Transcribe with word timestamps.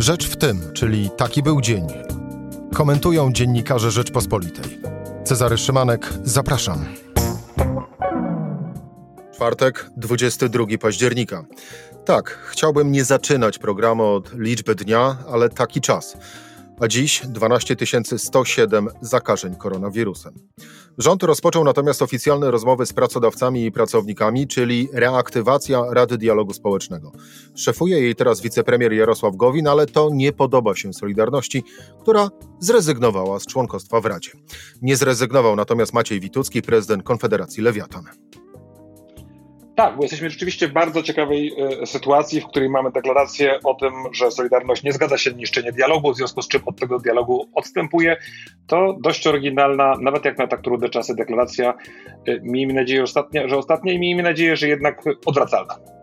Rzecz 0.00 0.26
w 0.28 0.36
tym, 0.36 0.72
czyli 0.72 1.10
taki 1.16 1.42
był 1.42 1.60
dzień. 1.60 1.86
Komentują 2.74 3.32
dziennikarze 3.32 3.90
Rzeczpospolitej. 3.90 4.78
Cezary 5.24 5.58
Szymanek, 5.58 6.12
zapraszam. 6.24 6.84
Czwartek, 9.34 9.90
22 9.96 10.64
października. 10.80 11.44
Tak, 12.04 12.38
chciałbym 12.50 12.92
nie 12.92 13.04
zaczynać 13.04 13.58
programu 13.58 14.04
od 14.04 14.32
liczby 14.34 14.74
dnia, 14.74 15.16
ale 15.32 15.48
taki 15.48 15.80
czas. 15.80 16.16
A 16.80 16.88
dziś 16.88 17.22
12 17.26 17.76
107 18.16 18.88
zakażeń 19.00 19.56
koronawirusem. 19.56 20.34
Rząd 20.98 21.22
rozpoczął 21.22 21.64
natomiast 21.64 22.02
oficjalne 22.02 22.50
rozmowy 22.50 22.86
z 22.86 22.92
pracodawcami 22.92 23.64
i 23.64 23.72
pracownikami, 23.72 24.46
czyli 24.46 24.88
reaktywacja 24.92 25.82
Rady 25.90 26.18
Dialogu 26.18 26.52
Społecznego. 26.52 27.12
Szefuje 27.54 28.00
jej 28.00 28.14
teraz 28.14 28.40
wicepremier 28.40 28.92
Jarosław 28.92 29.36
Gowin, 29.36 29.68
ale 29.68 29.86
to 29.86 30.08
nie 30.12 30.32
podoba 30.32 30.76
się 30.76 30.92
Solidarności, 30.92 31.64
która 32.00 32.28
zrezygnowała 32.60 33.40
z 33.40 33.46
członkostwa 33.46 34.00
w 34.00 34.06
Radzie. 34.06 34.30
Nie 34.82 34.96
zrezygnował 34.96 35.56
natomiast 35.56 35.92
Maciej 35.92 36.20
Witucki, 36.20 36.62
prezydent 36.62 37.02
Konfederacji 37.02 37.62
Lewiatan. 37.62 38.04
Tak, 39.80 39.96
bo 39.96 40.02
jesteśmy 40.02 40.30
rzeczywiście 40.30 40.68
w 40.68 40.72
bardzo 40.72 41.02
ciekawej 41.02 41.52
e, 41.82 41.86
sytuacji, 41.86 42.40
w 42.40 42.46
której 42.46 42.68
mamy 42.68 42.90
deklarację 42.90 43.58
o 43.64 43.74
tym, 43.74 43.92
że 44.12 44.30
Solidarność 44.30 44.82
nie 44.82 44.92
zgadza 44.92 45.18
się 45.18 45.32
niszczenie 45.32 45.72
dialogu, 45.72 46.12
w 46.12 46.16
związku 46.16 46.42
z 46.42 46.48
czym 46.48 46.60
od 46.66 46.80
tego 46.80 46.98
dialogu 46.98 47.48
odstępuje. 47.54 48.16
To 48.66 48.96
dość 49.00 49.26
oryginalna, 49.26 49.94
nawet 50.00 50.24
jak 50.24 50.38
na 50.38 50.46
tak 50.46 50.62
trudne 50.62 50.88
czasy, 50.88 51.14
deklaracja. 51.14 51.74
E, 52.28 52.40
miejmy 52.42 52.72
nadzieję, 52.72 53.02
ostatnia, 53.02 53.48
że 53.48 53.56
ostatnia 53.56 53.92
i 53.92 53.98
miejmy 53.98 54.22
nadzieję, 54.22 54.56
że 54.56 54.68
jednak 54.68 55.02
odwracalna. 55.26 55.99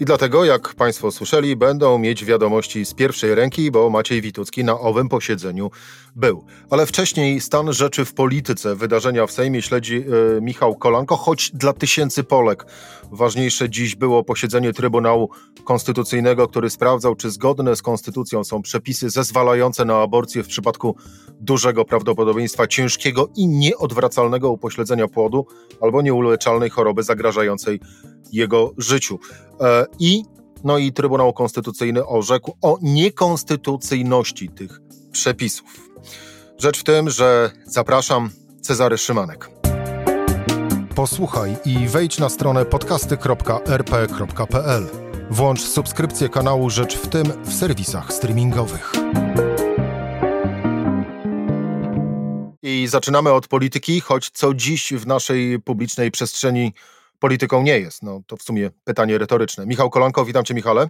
I 0.00 0.04
dlatego, 0.04 0.44
jak 0.44 0.74
Państwo 0.74 1.10
słyszeli, 1.12 1.56
będą 1.56 1.98
mieć 1.98 2.24
wiadomości 2.24 2.84
z 2.84 2.94
pierwszej 2.94 3.34
ręki, 3.34 3.70
bo 3.70 3.90
Maciej 3.90 4.22
Witucki 4.22 4.64
na 4.64 4.80
owym 4.80 5.08
posiedzeniu 5.08 5.70
był. 6.16 6.44
Ale 6.70 6.86
wcześniej 6.86 7.40
stan 7.40 7.72
rzeczy 7.72 8.04
w 8.04 8.14
polityce, 8.14 8.76
wydarzenia 8.76 9.26
w 9.26 9.32
Sejmie 9.32 9.62
śledzi 9.62 9.96
e, 10.36 10.40
Michał 10.40 10.76
Kolanko, 10.76 11.16
choć 11.16 11.50
dla 11.50 11.72
tysięcy 11.72 12.24
Polek 12.24 12.66
ważniejsze 13.12 13.70
dziś 13.70 13.96
było 13.96 14.24
posiedzenie 14.24 14.72
Trybunału 14.72 15.30
Konstytucyjnego, 15.64 16.48
który 16.48 16.70
sprawdzał, 16.70 17.14
czy 17.14 17.30
zgodne 17.30 17.76
z 17.76 17.82
konstytucją 17.82 18.44
są 18.44 18.62
przepisy 18.62 19.10
zezwalające 19.10 19.84
na 19.84 20.02
aborcję 20.02 20.42
w 20.42 20.48
przypadku 20.48 20.96
dużego 21.40 21.84
prawdopodobieństwa 21.84 22.66
ciężkiego 22.66 23.28
i 23.36 23.46
nieodwracalnego 23.46 24.50
upośledzenia 24.50 25.08
płodu 25.08 25.46
albo 25.80 26.02
nieuleczalnej 26.02 26.70
choroby 26.70 27.02
zagrażającej 27.02 27.80
jego 28.32 28.72
życiu. 28.78 29.18
E, 29.60 29.86
I, 29.98 30.24
no 30.64 30.78
i 30.78 30.92
Trybunał 30.92 31.32
Konstytucyjny 31.32 32.06
orzekł 32.06 32.56
o 32.62 32.78
niekonstytucyjności 32.82 34.48
tych 34.48 34.80
przepisów. 35.12 35.90
Rzecz 36.58 36.80
w 36.80 36.84
tym, 36.84 37.10
że 37.10 37.50
zapraszam 37.66 38.30
Cezary 38.60 38.98
Szymanek. 38.98 39.50
Posłuchaj 40.94 41.56
i 41.64 41.88
wejdź 41.88 42.18
na 42.18 42.28
stronę 42.28 42.64
podcasty.rp.pl. 42.64 44.86
Włącz 45.30 45.60
subskrypcję 45.60 46.28
kanału 46.28 46.70
Rzecz 46.70 46.96
w 46.96 47.08
tym 47.08 47.26
w 47.44 47.54
serwisach 47.54 48.12
streamingowych. 48.12 48.92
I 52.62 52.86
zaczynamy 52.86 53.32
od 53.32 53.48
polityki, 53.48 54.00
choć 54.00 54.30
co 54.30 54.54
dziś 54.54 54.92
w 54.92 55.06
naszej 55.06 55.60
publicznej 55.60 56.10
przestrzeni 56.10 56.72
polityką 57.18 57.62
nie 57.62 57.78
jest. 57.78 58.02
No 58.02 58.20
to 58.26 58.36
w 58.36 58.42
sumie 58.42 58.70
pytanie 58.84 59.18
retoryczne. 59.18 59.66
Michał 59.66 59.90
Kolanko, 59.90 60.24
witam 60.24 60.44
cię 60.44 60.54
Michale. 60.54 60.88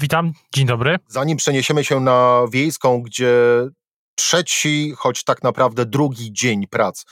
Witam, 0.00 0.32
dzień 0.54 0.66
dobry. 0.66 0.96
Zanim 1.08 1.36
przeniesiemy 1.36 1.84
się 1.84 2.00
na 2.00 2.44
Wiejską, 2.52 3.02
gdzie 3.02 3.34
trzeci, 4.14 4.92
choć 4.96 5.24
tak 5.24 5.42
naprawdę 5.42 5.86
drugi 5.86 6.32
dzień 6.32 6.66
prac 6.66 7.04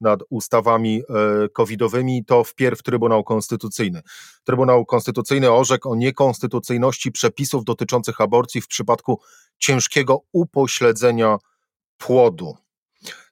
nad 0.00 0.20
ustawami 0.30 1.02
e, 1.02 1.48
covidowymi, 1.48 2.24
to 2.24 2.44
wpierw 2.44 2.82
Trybunał 2.82 3.24
Konstytucyjny. 3.24 4.02
Trybunał 4.44 4.86
Konstytucyjny 4.86 5.52
orzekł 5.52 5.90
o 5.90 5.94
niekonstytucyjności 5.94 7.12
przepisów 7.12 7.64
dotyczących 7.64 8.20
aborcji 8.20 8.60
w 8.60 8.68
przypadku 8.68 9.20
ciężkiego 9.58 10.20
upośledzenia 10.32 11.38
płodu. 11.98 12.56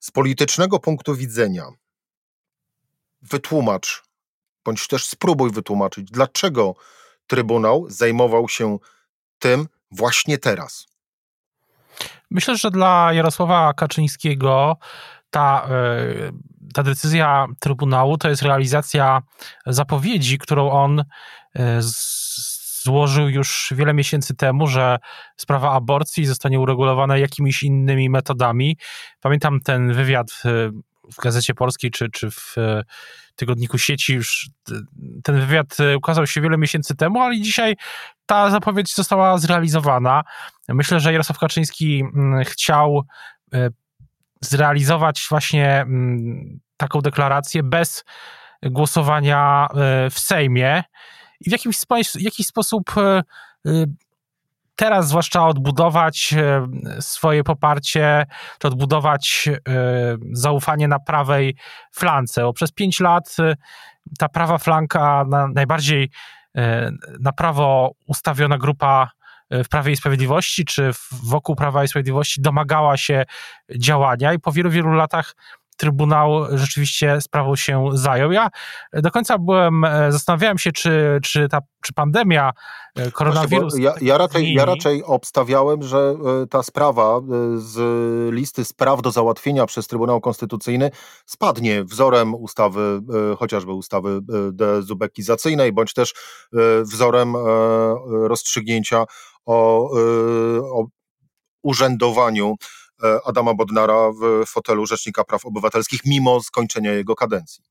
Z 0.00 0.11
politycznego 0.11 0.79
punktu 0.79 1.15
widzenia 1.15 1.69
wytłumacz, 3.23 4.03
bądź 4.69 4.87
też 4.87 5.05
spróbuj 5.05 5.51
wytłumaczyć, 5.51 6.11
dlaczego 6.11 6.75
Trybunał 7.27 7.87
zajmował 7.89 8.49
się 8.49 8.79
tym 9.39 9.69
właśnie 9.91 10.39
teraz. 10.39 10.87
Myślę, 12.31 12.56
że 12.56 12.71
dla 12.71 13.12
Jarosława 13.12 13.73
Kaczyńskiego 13.75 14.77
ta, 15.31 15.69
e, 15.71 16.33
ta 16.75 16.83
decyzja 16.83 17.47
Trybunału 17.61 18.19
to 18.19 18.29
jest 18.29 18.43
realizacja 18.43 19.23
zapowiedzi, 19.67 20.39
którą 20.39 20.71
on 20.71 21.00
e, 21.00 21.79
złożył 22.83 23.29
już 23.29 23.73
wiele 23.77 23.95
miesięcy 23.95 24.35
temu, 24.35 24.67
że 24.67 24.99
sprawa 25.37 25.73
aborcji 25.73 26.27
zostanie 26.27 26.61
uregulowana 26.61 27.17
jakimiś 27.19 27.62
innymi 27.62 28.11
metodami. 28.11 28.77
Pamiętam 29.21 29.61
ten 29.61 29.93
wywiad 29.93 30.43
w 31.13 31.17
Gazecie 31.23 31.55
Polskiej 31.55 31.91
czy, 31.91 32.11
czy 32.11 32.31
w 32.31 32.57
tygodniku 33.37 33.79
sieci 33.79 34.15
już 34.15 34.51
ten 35.23 35.41
wywiad 35.41 35.77
ukazał 35.97 36.27
się 36.27 36.41
wiele 36.41 36.59
miesięcy 36.59 36.97
temu, 36.97 37.23
ale 37.23 37.41
dzisiaj 37.41 37.77
ta 38.27 38.51
zapowiedź 38.51 38.95
została 38.95 39.39
zrealizowana. 39.39 40.23
Myślę, 40.69 41.01
że 41.01 41.13
Jarosław 41.13 41.39
Kaczyński 41.39 42.01
mm, 42.01 42.45
chciał 42.45 43.03
e, 43.55 43.69
zrealizować 44.41 45.27
właśnie 45.31 45.81
mm, 45.81 46.61
taką 46.77 47.01
deklarację 47.01 47.63
bez 47.63 48.05
głosowania 48.63 49.69
e, 49.71 50.11
w 50.11 50.19
Sejmie 50.19 50.85
i 51.41 51.51
w 51.51 51.53
jakiś, 51.53 51.77
jakiś 52.15 52.47
sposób 52.47 52.99
e, 52.99 53.23
teraz 54.78 55.09
zwłaszcza 55.09 55.47
odbudować 55.47 56.34
swoje 57.00 57.44
poparcie, 57.44 58.27
czy 58.59 58.69
odbudować 58.69 59.49
zaufanie 60.33 60.89
na 60.89 60.99
prawej 60.99 61.56
flance, 61.93 62.43
bo 62.43 62.53
przez 62.53 62.72
pięć 62.72 63.00
lat 63.00 63.37
ta 64.19 64.28
prawa 64.28 64.59
flanka, 64.59 65.25
najbardziej 65.55 66.11
na 67.21 67.33
prawo 67.33 67.93
ustawiona 68.06 68.59
grupa 68.59 69.11
E, 69.50 69.65
w 69.65 69.69
Prawie 69.69 69.93
i 69.93 69.97
Sprawiedliwości, 69.97 70.65
czy 70.65 70.91
wokół 71.25 71.56
Prawa 71.56 71.84
i 71.84 71.88
Sprawiedliwości 71.88 72.41
domagała 72.41 72.97
się 72.97 73.25
działania 73.77 74.33
i 74.33 74.38
po 74.38 74.53
wielu, 74.53 74.71
wielu 74.71 74.93
latach 74.93 75.34
Trybunał 75.78 76.59
rzeczywiście 76.59 77.21
sprawą 77.21 77.56
się 77.56 77.89
zajął. 77.93 78.33
Ja 78.33 78.49
do 78.93 79.11
końca 79.11 79.39
byłem, 79.39 79.84
e, 79.84 80.12
zastanawiałem 80.12 80.59
się, 80.59 80.72
czy, 80.72 81.19
czy 81.22 81.49
ta 81.49 81.61
czy 81.81 81.93
pandemia 81.93 82.53
e, 82.97 83.11
koronawirusa. 83.11 83.77
Ja, 83.81 83.94
ja, 84.00 84.19
raczej, 84.19 84.55
ja 84.55 84.65
raczej 84.65 85.05
obstawiałem, 85.05 85.83
że 85.83 86.15
ta 86.50 86.62
sprawa 86.62 87.21
z 87.56 87.78
listy 88.34 88.65
spraw 88.65 89.03
do 89.03 89.11
załatwienia 89.11 89.67
przez 89.67 89.87
Trybunał 89.87 90.21
Konstytucyjny 90.21 90.91
spadnie 91.27 91.84
wzorem 91.84 92.34
ustawy, 92.34 93.00
chociażby 93.38 93.72
ustawy 93.72 94.19
dezubekizacyjnej, 94.53 95.72
bądź 95.72 95.94
też 95.94 96.15
wzorem 96.83 97.34
rozstrzygnięcia 98.09 99.05
o, 99.47 99.91
o 100.81 100.87
urzędowaniu 101.62 102.55
e, 102.55 102.88
Adama 103.25 103.55
Bodnara 103.55 104.11
w 104.23 104.47
fotelu 104.47 104.87
Rzecznika 104.87 105.25
Praw 105.25 105.47
Obywatelskich, 105.47 106.01
mimo 106.05 106.41
skończenia 106.41 106.93
jego 106.93 107.15
kadencji. 107.15 107.65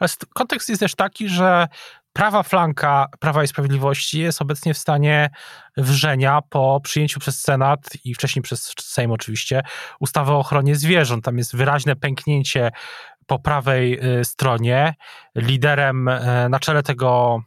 Ale 0.00 0.08
kontekst 0.34 0.68
jest 0.68 0.80
też 0.80 0.94
taki, 0.94 1.28
że 1.28 1.68
prawa 2.12 2.42
flanka 2.42 3.06
Prawa 3.20 3.44
i 3.44 3.48
Sprawiedliwości 3.48 4.20
jest 4.20 4.42
obecnie 4.42 4.74
w 4.74 4.78
stanie 4.78 5.30
wrzenia 5.76 6.40
po 6.50 6.80
przyjęciu 6.84 7.20
przez 7.20 7.40
Senat 7.40 7.90
i 8.04 8.14
wcześniej 8.14 8.42
przez 8.42 8.74
Sejm 8.80 9.10
oczywiście 9.10 9.62
ustawy 10.00 10.32
o 10.32 10.38
ochronie 10.38 10.76
zwierząt. 10.76 11.24
Tam 11.24 11.38
jest 11.38 11.56
wyraźne 11.56 11.96
pęknięcie 11.96 12.70
po 13.26 13.38
prawej 13.38 14.18
y, 14.20 14.24
stronie. 14.24 14.94
Liderem 15.34 16.08
y, 16.08 16.48
na 16.50 16.58
czele 16.58 16.82
tego 16.82 17.42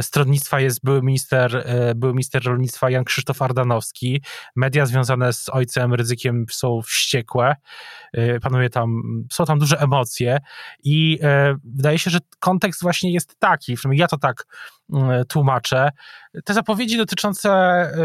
stronnictwa 0.00 0.60
jest 0.60 0.84
były 0.84 1.02
minister, 1.02 1.62
e, 1.66 1.94
były 1.94 2.12
minister 2.12 2.44
rolnictwa 2.44 2.90
Jan 2.90 3.04
Krzysztof 3.04 3.42
Ardanowski. 3.42 4.22
Media 4.56 4.86
związane 4.86 5.32
z 5.32 5.48
ojcem 5.48 5.94
ryzykiem 5.94 6.46
są 6.50 6.82
wściekłe. 6.82 7.56
E, 8.12 8.40
panuje 8.40 8.70
tam, 8.70 9.02
są 9.32 9.44
tam 9.44 9.58
duże 9.58 9.80
emocje 9.80 10.38
i 10.84 11.18
e, 11.22 11.56
wydaje 11.64 11.98
się, 11.98 12.10
że 12.10 12.18
kontekst 12.38 12.82
właśnie 12.82 13.12
jest 13.12 13.38
taki, 13.38 13.76
ja 13.92 14.08
to 14.08 14.18
tak 14.18 14.46
tłumacze. 15.28 15.90
Te 16.44 16.54
zapowiedzi 16.54 16.96
dotyczące 16.96 17.50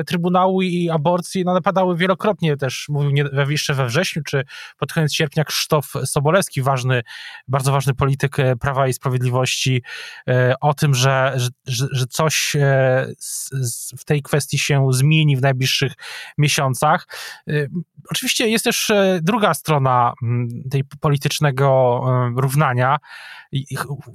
Trybunału 0.07 0.61
i 0.61 0.89
aborcji 0.89 1.43
no, 1.45 1.61
padały 1.61 1.97
wielokrotnie 1.97 2.57
też, 2.57 2.85
mówił 2.89 3.11
nie, 3.11 3.25
jeszcze 3.49 3.73
we 3.73 3.85
wrześniu 3.85 4.21
czy 4.23 4.43
pod 4.77 4.93
koniec 4.93 5.13
sierpnia 5.13 5.43
Krzysztof 5.43 5.93
Sobolewski, 6.05 6.61
ważny, 6.61 7.01
bardzo 7.47 7.71
ważny 7.71 7.93
polityk 7.93 8.37
Prawa 8.59 8.87
i 8.87 8.93
Sprawiedliwości, 8.93 9.83
o 10.61 10.73
tym, 10.73 10.95
że, 10.95 11.37
że, 11.65 11.87
że 11.91 12.05
coś 12.07 12.55
w 13.99 14.05
tej 14.05 14.21
kwestii 14.21 14.57
się 14.57 14.87
zmieni 14.91 15.37
w 15.37 15.41
najbliższych 15.41 15.93
miesiącach. 16.37 17.07
Oczywiście 18.11 18.47
jest 18.47 18.63
też 18.65 18.91
druga 19.21 19.53
strona 19.53 20.13
tej 20.71 20.83
politycznego 20.99 22.01
równania. 22.37 22.97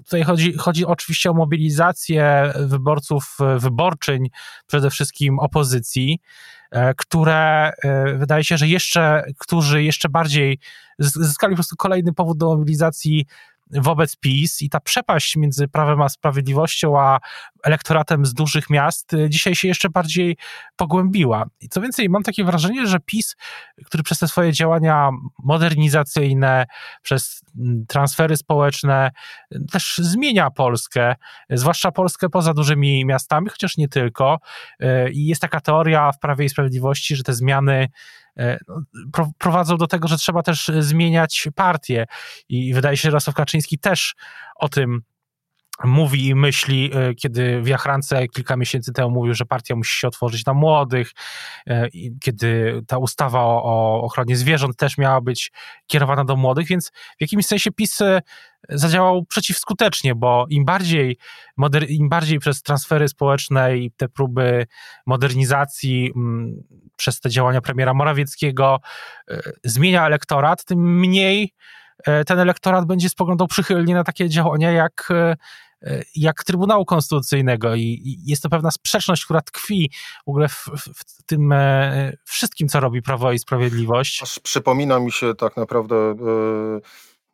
Tutaj 0.04 0.22
chodzi, 0.22 0.52
chodzi 0.58 0.86
oczywiście 0.86 1.30
o 1.30 1.34
mobilizację 1.34 2.52
wyborców, 2.58 3.36
wyborczyń, 3.56 4.28
przede 4.66 4.90
wszystkim 4.90 5.38
opozycji, 5.38 6.18
e, 6.70 6.94
które 6.94 7.70
e, 7.84 8.14
wydaje 8.14 8.44
się, 8.44 8.56
że 8.56 8.68
jeszcze, 8.68 9.24
którzy 9.38 9.82
jeszcze 9.82 10.08
bardziej 10.08 10.58
zyskali 10.98 11.52
po 11.52 11.56
prostu 11.56 11.76
kolejny 11.76 12.12
powód 12.12 12.38
do 12.38 12.46
mobilizacji 12.46 13.26
wobec 13.70 14.16
PiS 14.16 14.62
i 14.62 14.70
ta 14.70 14.80
przepaść 14.80 15.36
między 15.36 15.68
Prawem 15.68 16.02
a 16.02 16.08
Sprawiedliwością, 16.08 17.00
a 17.00 17.20
elektoratem 17.64 18.26
z 18.26 18.34
dużych 18.34 18.70
miast 18.70 19.12
y, 19.12 19.30
dzisiaj 19.30 19.54
się 19.54 19.68
jeszcze 19.68 19.88
bardziej 19.90 20.36
pogłębiła. 20.76 21.46
I 21.60 21.68
co 21.68 21.80
więcej, 21.80 22.08
mam 22.08 22.22
takie 22.22 22.44
wrażenie, 22.44 22.86
że 22.86 23.00
PiS, 23.00 23.36
który 23.84 24.02
przez 24.02 24.18
te 24.18 24.28
swoje 24.28 24.52
działania 24.52 25.10
modernizacyjne, 25.38 26.66
przez 27.02 27.40
mm, 27.58 27.86
transfery 27.88 28.36
społeczne 28.36 29.10
y, 29.54 29.64
też 29.72 29.98
zmienia 29.98 30.50
Polskę, 30.50 31.14
zwłaszcza 31.50 31.92
Polskę 31.92 32.28
poza 32.28 32.54
dużymi 32.54 33.04
miastami, 33.04 33.48
chociaż 33.48 33.76
nie 33.76 33.88
tylko. 33.88 34.38
Y, 34.82 35.10
I 35.12 35.26
jest 35.26 35.40
taka 35.40 35.60
teoria 35.60 36.12
w 36.12 36.18
Prawie 36.18 36.44
i 36.44 36.48
Sprawiedliwości, 36.48 37.16
że 37.16 37.22
te 37.22 37.34
zmiany 37.34 37.88
prowadzą 39.38 39.76
do 39.76 39.86
tego, 39.86 40.08
że 40.08 40.16
trzeba 40.16 40.42
też 40.42 40.70
zmieniać 40.78 41.48
partię. 41.54 42.06
I 42.48 42.74
wydaje 42.74 42.96
się, 42.96 43.02
że 43.02 43.08
Jarosław 43.08 43.36
Kaczyński 43.36 43.78
też 43.78 44.14
o 44.56 44.68
tym 44.68 45.02
mówi 45.84 46.26
i 46.26 46.34
myśli, 46.34 46.90
e, 46.94 47.14
kiedy 47.14 47.62
w 47.62 47.68
Jachrance 47.68 48.28
kilka 48.28 48.56
miesięcy 48.56 48.92
temu 48.92 49.10
mówił, 49.10 49.34
że 49.34 49.44
partia 49.44 49.76
musi 49.76 49.98
się 49.98 50.08
otworzyć 50.08 50.46
na 50.46 50.54
młodych, 50.54 51.12
e, 51.66 51.88
kiedy 52.20 52.80
ta 52.86 52.98
ustawa 52.98 53.40
o, 53.44 54.00
ochronie 54.02 54.36
zwierząt 54.36 54.76
też 54.76 54.98
miała 54.98 55.20
być 55.20 55.52
kierowana 55.86 56.24
do 56.24 56.36
młodych, 56.36 56.66
więc 56.66 56.90
w 57.18 57.20
jakimś 57.20 57.46
sensie 57.46 57.72
PiS 57.72 57.98
zadziałał 58.68 59.24
przeciwskutecznie, 59.24 60.14
bo 60.14 60.46
im 60.50 60.64
bardziej, 60.64 61.16
moder, 61.56 61.90
im 61.90 62.08
bardziej 62.08 62.38
przez 62.38 62.62
transfery 62.62 63.08
społeczne 63.08 63.78
i 63.78 63.90
te 63.90 64.08
próby 64.08 64.66
modernizacji, 65.06 66.12
mm, 66.16 66.62
przez 66.96 67.20
te 67.20 67.30
działania 67.30 67.60
premiera 67.60 67.94
Morawieckiego 67.94 68.80
e, 69.30 69.40
zmienia 69.64 70.06
elektorat, 70.06 70.64
tym 70.64 70.98
mniej 70.98 71.54
e, 72.06 72.24
ten 72.24 72.38
elektorat 72.38 72.86
będzie 72.86 73.08
spoglądał 73.08 73.46
przychylnie 73.46 73.94
na 73.94 74.04
takie 74.04 74.28
działania 74.28 74.70
jak 74.70 75.08
e, 75.10 75.36
jak 76.16 76.44
Trybunału 76.44 76.84
Konstytucyjnego 76.84 77.74
i, 77.74 78.18
jest 78.24 78.42
to 78.42 78.48
pewna 78.48 78.70
sprzeczność, 78.70 79.24
która 79.24 79.40
tkwi 79.40 79.90
w 80.26 80.28
ogóle 80.28 80.48
w, 80.48 80.68
w, 80.76 81.22
tym 81.26 81.54
wszystkim, 82.24 82.68
co 82.68 82.80
robi 82.80 83.02
Prawo 83.02 83.32
i 83.32 83.38
Sprawiedliwość. 83.38 84.22
Aż 84.22 84.38
przypomina 84.38 85.00
mi 85.00 85.12
się 85.12 85.34
tak 85.34 85.56
naprawdę 85.56 85.94
yy 85.94 86.80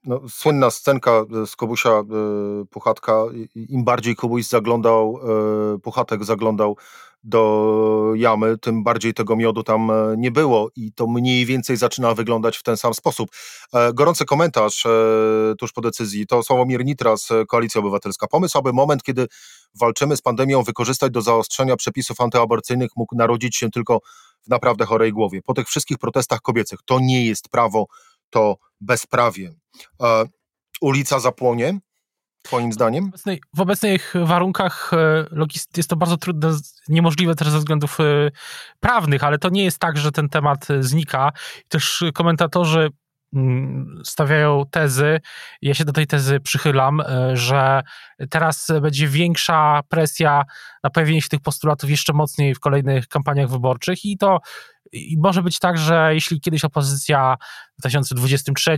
no, 0.04 0.20
słynna 0.28 0.70
scenka 0.70 1.10
e, 1.10 1.46
z 1.46 1.56
Kubusia 1.56 1.90
e, 1.90 2.04
Puchatka. 2.70 3.24
Im 3.54 3.84
bardziej 3.84 4.16
Kubuś 4.16 4.44
zaglądał, 4.44 5.20
e, 5.74 5.78
Puchatek 5.78 6.24
zaglądał 6.24 6.76
do 7.24 8.12
jamy, 8.16 8.58
tym 8.58 8.82
bardziej 8.82 9.14
tego 9.14 9.36
miodu 9.36 9.62
tam 9.62 9.92
nie 10.16 10.30
było 10.30 10.68
i 10.76 10.92
to 10.92 11.06
mniej 11.06 11.46
więcej 11.46 11.76
zaczyna 11.76 12.14
wyglądać 12.14 12.56
w 12.56 12.62
ten 12.62 12.76
sam 12.76 12.94
sposób. 12.94 13.30
Gorący 13.94 14.24
komentarz 14.24 14.86
tuż 15.58 15.72
po 15.72 15.80
decyzji 15.80 16.26
to 16.26 16.42
Sławomir 16.42 16.84
Nitras, 16.84 17.28
Koalicja 17.48 17.78
Obywatelska. 17.78 18.26
Pomysł, 18.26 18.58
aby 18.58 18.72
moment, 18.72 19.02
kiedy 19.02 19.26
walczymy 19.74 20.16
z 20.16 20.22
pandemią, 20.22 20.62
wykorzystać 20.62 21.12
do 21.12 21.22
zaostrzenia 21.22 21.76
przepisów 21.76 22.20
antyaborcyjnych 22.20 22.90
mógł 22.96 23.16
narodzić 23.16 23.56
się 23.56 23.70
tylko 23.70 24.00
w 24.46 24.48
naprawdę 24.48 24.84
chorej 24.84 25.12
głowie. 25.12 25.42
Po 25.42 25.54
tych 25.54 25.68
wszystkich 25.68 25.98
protestach 25.98 26.40
kobiecych 26.40 26.78
to 26.84 26.98
nie 27.00 27.26
jest 27.26 27.48
prawo, 27.48 27.86
to 28.30 28.56
bezprawie. 28.80 29.54
E, 30.02 30.24
ulica 30.80 31.20
zapłonie, 31.20 31.78
Twoim 32.44 32.72
zdaniem? 32.72 33.12
W, 33.12 33.56
w 33.56 33.60
obecnych 33.60 34.14
warunkach 34.24 34.90
e, 34.92 35.46
jest 35.76 35.90
to 35.90 35.96
bardzo 35.96 36.16
trudne, 36.16 36.50
niemożliwe 36.88 37.34
też 37.34 37.48
ze 37.48 37.58
względów 37.58 38.00
e, 38.00 38.30
prawnych, 38.80 39.24
ale 39.24 39.38
to 39.38 39.48
nie 39.48 39.64
jest 39.64 39.78
tak, 39.78 39.96
że 39.96 40.12
ten 40.12 40.28
temat 40.28 40.66
znika. 40.80 41.32
Też 41.68 42.04
komentatorzy 42.14 42.90
stawiają 44.04 44.64
tezy, 44.70 45.20
ja 45.62 45.74
się 45.74 45.84
do 45.84 45.92
tej 45.92 46.06
tezy 46.06 46.40
przychylam, 46.40 47.02
że 47.32 47.82
teraz 48.30 48.72
będzie 48.82 49.08
większa 49.08 49.80
presja 49.88 50.44
na 50.82 50.90
pojawienie 50.90 51.22
się 51.22 51.28
tych 51.28 51.40
postulatów 51.40 51.90
jeszcze 51.90 52.12
mocniej 52.12 52.54
w 52.54 52.60
kolejnych 52.60 53.08
kampaniach 53.08 53.48
wyborczych 53.48 54.04
i 54.04 54.18
to 54.18 54.40
i 54.94 55.18
może 55.18 55.42
być 55.42 55.58
tak, 55.58 55.78
że 55.78 56.10
jeśli 56.14 56.40
kiedyś 56.40 56.64
opozycja 56.64 57.36
w 57.78 57.80
2023, 57.80 58.76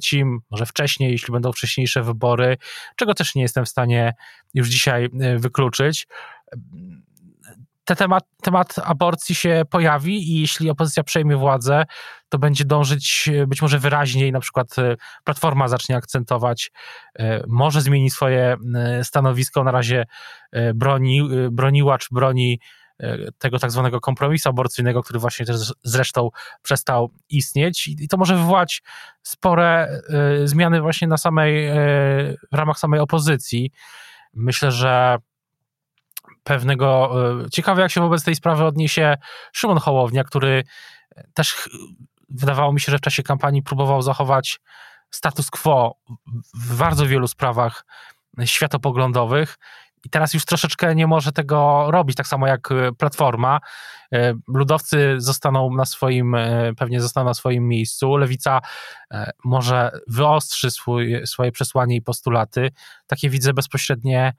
może 0.51 0.67
wcześniej, 0.67 1.13
jeśli 1.13 1.33
będą 1.33 1.53
wcześniejsze 1.53 2.03
wybory, 2.03 2.57
czego 2.97 3.15
też 3.15 3.35
nie 3.35 3.43
jestem 3.43 3.65
w 3.65 3.69
stanie 3.69 4.15
już 4.55 4.69
dzisiaj 4.69 5.09
e, 5.21 5.39
wykluczyć, 5.39 6.07
ten 7.87 7.97
temat, 7.97 8.25
temat 8.43 8.75
aborcji 8.85 9.35
się 9.35 9.63
pojawi 9.71 10.33
i 10.33 10.41
jeśli 10.41 10.71
opozycja 10.71 11.03
przejmie 11.03 11.37
władzę, 11.37 11.85
to 12.29 12.39
będzie 12.39 12.65
dążyć 12.65 13.31
e, 13.35 13.47
być 13.47 13.63
może 13.63 13.79
wyraźniej, 13.79 14.33
na 14.33 14.41
przykład 14.41 14.79
e, 14.79 14.97
Platforma 15.25 15.69
zacznie 15.69 15.97
akcentować, 15.97 16.71
może 17.49 17.81
zmieni 17.81 18.11
swoje 18.11 18.57
stanowisko, 19.03 19.65
na 19.65 19.71
razie 19.71 20.05
broni, 20.75 21.29
broniła 21.51 21.99
czy 21.99 22.09
broni 22.13 22.59
E, 23.01 23.33
tego 23.39 23.59
tak 23.59 23.71
zwanego 23.71 24.01
kompromisu 24.01 24.49
aborcyjnego, 24.49 25.03
który 25.03 25.19
właśnie 25.19 25.47
też 25.47 25.73
zresztą 25.85 26.31
przestał 26.63 27.11
istnieć 27.29 27.89
i 27.89 28.09
to 28.09 28.17
może 28.17 28.37
wywołać 28.37 28.83
spore 29.23 29.89
e, 30.09 30.47
zmiany 30.49 30.81
właśnie 30.81 31.09
na 31.09 31.17
samej, 31.17 31.67
e, 31.67 31.75
w 32.53 32.55
ramach 32.55 32.79
samej 32.79 33.01
opozycji. 33.01 33.71
Myślę, 34.35 34.73
że 34.73 35.17
pewnego, 36.47 37.15
ciekawe 37.53 37.83
jak 37.83 37.91
się 37.91 38.01
wobec 38.01 38.25
tej 38.25 38.35
sprawy 38.35 38.65
odniesie 38.65 39.17
Szymon 39.53 39.79
Hołownia, 39.79 40.25
który 40.25 40.65
też 41.35 41.69
wydawało 42.29 42.73
mi 42.73 42.81
się, 42.81 42.93
że 42.93 42.99
w 42.99 43.01
czasie 43.01 43.23
kampanii 43.23 43.63
próbował 43.63 44.03
zachować 44.03 44.61
status 45.11 45.51
quo 45.51 45.97
w 46.55 46.77
bardzo 46.77 47.07
wielu 47.07 47.29
sprawach 47.29 47.85
światopoglądowych 48.45 49.59
i 50.07 50.11
teraz 50.11 50.35
już 50.35 50.45
troszeczkę 50.45 50.95
nie 50.95 51.07
może 51.07 51.33
tego 51.33 51.87
robić, 51.91 52.17
tak 52.17 52.27
samo 52.27 52.47
jak 52.47 52.73
e, 52.73 52.93
Platforma. 52.93 53.61
E, 54.13 54.35
ludowcy 54.49 55.15
zostaną 55.19 55.75
na 55.75 55.85
swoim, 55.85 56.35
e, 56.35 56.73
pewnie 56.79 57.01
zostaną 57.01 57.27
na 57.27 57.35
swoim 57.35 57.69
miejscu. 57.69 58.17
Lewica 58.17 58.61
może 59.45 59.91
wyostrzy 60.07 60.71
swój, 60.71 61.27
swoje 61.27 61.53
przesłanie 61.53 61.97
i 61.97 62.03
postulaty. 62.03 62.71
Takie 63.07 63.31
widzę 63.31 63.53
bezpośrednie 63.53 64.33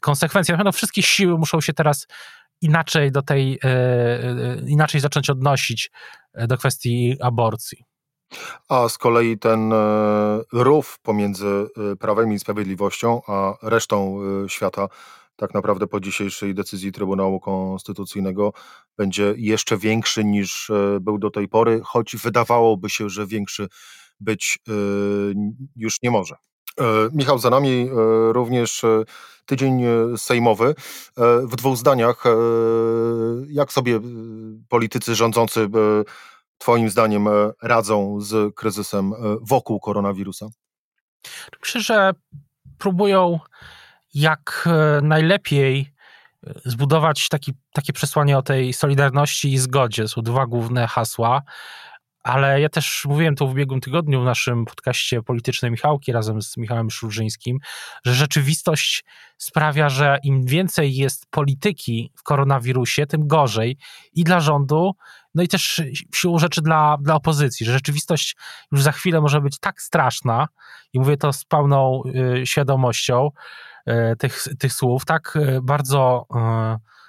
konsekwencje. 0.00 0.56
Pewno 0.56 0.72
wszystkie 0.72 1.02
siły 1.02 1.38
muszą 1.38 1.60
się 1.60 1.72
teraz 1.72 2.06
inaczej 2.60 3.12
do 3.12 3.22
tej, 3.22 3.58
inaczej 4.66 5.00
zacząć 5.00 5.30
odnosić 5.30 5.90
do 6.48 6.58
kwestii 6.58 7.16
aborcji. 7.20 7.84
A 8.68 8.88
z 8.88 8.98
kolei 8.98 9.38
ten 9.38 9.72
e, 9.72 9.76
rów 10.52 10.98
pomiędzy 11.02 11.46
e, 11.92 11.96
Prawem 11.96 12.32
i 12.32 12.38
Sprawiedliwością, 12.38 13.20
a 13.26 13.54
resztą 13.62 14.18
e, 14.44 14.48
świata, 14.48 14.88
tak 15.36 15.54
naprawdę 15.54 15.86
po 15.86 16.00
dzisiejszej 16.00 16.54
decyzji 16.54 16.92
Trybunału 16.92 17.40
Konstytucyjnego, 17.40 18.52
będzie 18.98 19.34
jeszcze 19.36 19.76
większy 19.76 20.24
niż 20.24 20.70
był 21.00 21.18
do 21.18 21.30
tej 21.30 21.48
pory, 21.48 21.80
choć 21.84 22.16
wydawałoby 22.16 22.90
się, 22.90 23.08
że 23.08 23.26
większy 23.26 23.68
być 24.20 24.58
już 25.76 26.02
nie 26.02 26.10
może. 26.10 26.36
Michał, 27.12 27.38
za 27.38 27.50
nami 27.50 27.88
również 28.32 28.82
tydzień 29.46 29.82
sejmowy. 30.16 30.74
W 31.42 31.56
dwóch 31.56 31.76
zdaniach, 31.76 32.24
jak 33.48 33.72
sobie 33.72 34.00
politycy 34.68 35.14
rządzący 35.14 35.68
Twoim 36.60 36.90
zdaniem 36.90 37.28
e, 37.28 37.30
radzą 37.62 38.20
z 38.20 38.54
kryzysem 38.54 39.12
e, 39.12 39.16
wokół 39.42 39.80
koronawirusa? 39.80 40.46
Myślę, 41.60 41.80
że 41.80 42.12
próbują 42.78 43.38
jak 44.14 44.64
e, 44.66 45.00
najlepiej 45.02 45.92
zbudować 46.64 47.28
taki, 47.28 47.52
takie 47.72 47.92
przesłanie 47.92 48.38
o 48.38 48.42
tej 48.42 48.72
solidarności 48.72 49.52
i 49.52 49.58
zgodzie. 49.58 50.08
Są 50.08 50.22
dwa 50.22 50.46
główne 50.46 50.86
hasła. 50.86 51.42
Ale 52.22 52.60
ja 52.60 52.68
też 52.68 53.04
mówiłem 53.08 53.36
to 53.36 53.46
w 53.46 53.50
ubiegłym 53.50 53.80
tygodniu 53.80 54.22
w 54.22 54.24
naszym 54.24 54.64
podcaście 54.64 55.22
Politycznej 55.22 55.70
Michałki 55.70 56.12
razem 56.12 56.42
z 56.42 56.56
Michałem 56.56 56.90
Szulżyńskim, 56.90 57.58
że 58.04 58.14
rzeczywistość 58.14 59.04
sprawia, 59.38 59.88
że 59.88 60.18
im 60.22 60.44
więcej 60.44 60.96
jest 60.96 61.26
polityki 61.30 62.12
w 62.16 62.22
koronawirusie, 62.22 63.06
tym 63.06 63.28
gorzej 63.28 63.76
i 64.14 64.24
dla 64.24 64.40
rządu, 64.40 64.92
no 65.34 65.42
i 65.42 65.48
też 65.48 65.82
siłą 66.14 66.38
rzeczy 66.38 66.62
dla, 66.62 66.96
dla 67.00 67.14
opozycji, 67.14 67.66
że 67.66 67.72
rzeczywistość 67.72 68.36
już 68.72 68.82
za 68.82 68.92
chwilę 68.92 69.20
może 69.20 69.40
być 69.40 69.58
tak 69.58 69.82
straszna 69.82 70.48
i 70.92 70.98
mówię 70.98 71.16
to 71.16 71.32
z 71.32 71.44
pełną 71.44 72.02
y, 72.40 72.46
świadomością 72.46 73.30
y, 73.88 74.16
tych, 74.18 74.44
tych 74.58 74.72
słów, 74.72 75.04
tak 75.04 75.36
y, 75.36 75.58
bardzo 75.62 76.26
y, 76.76 76.99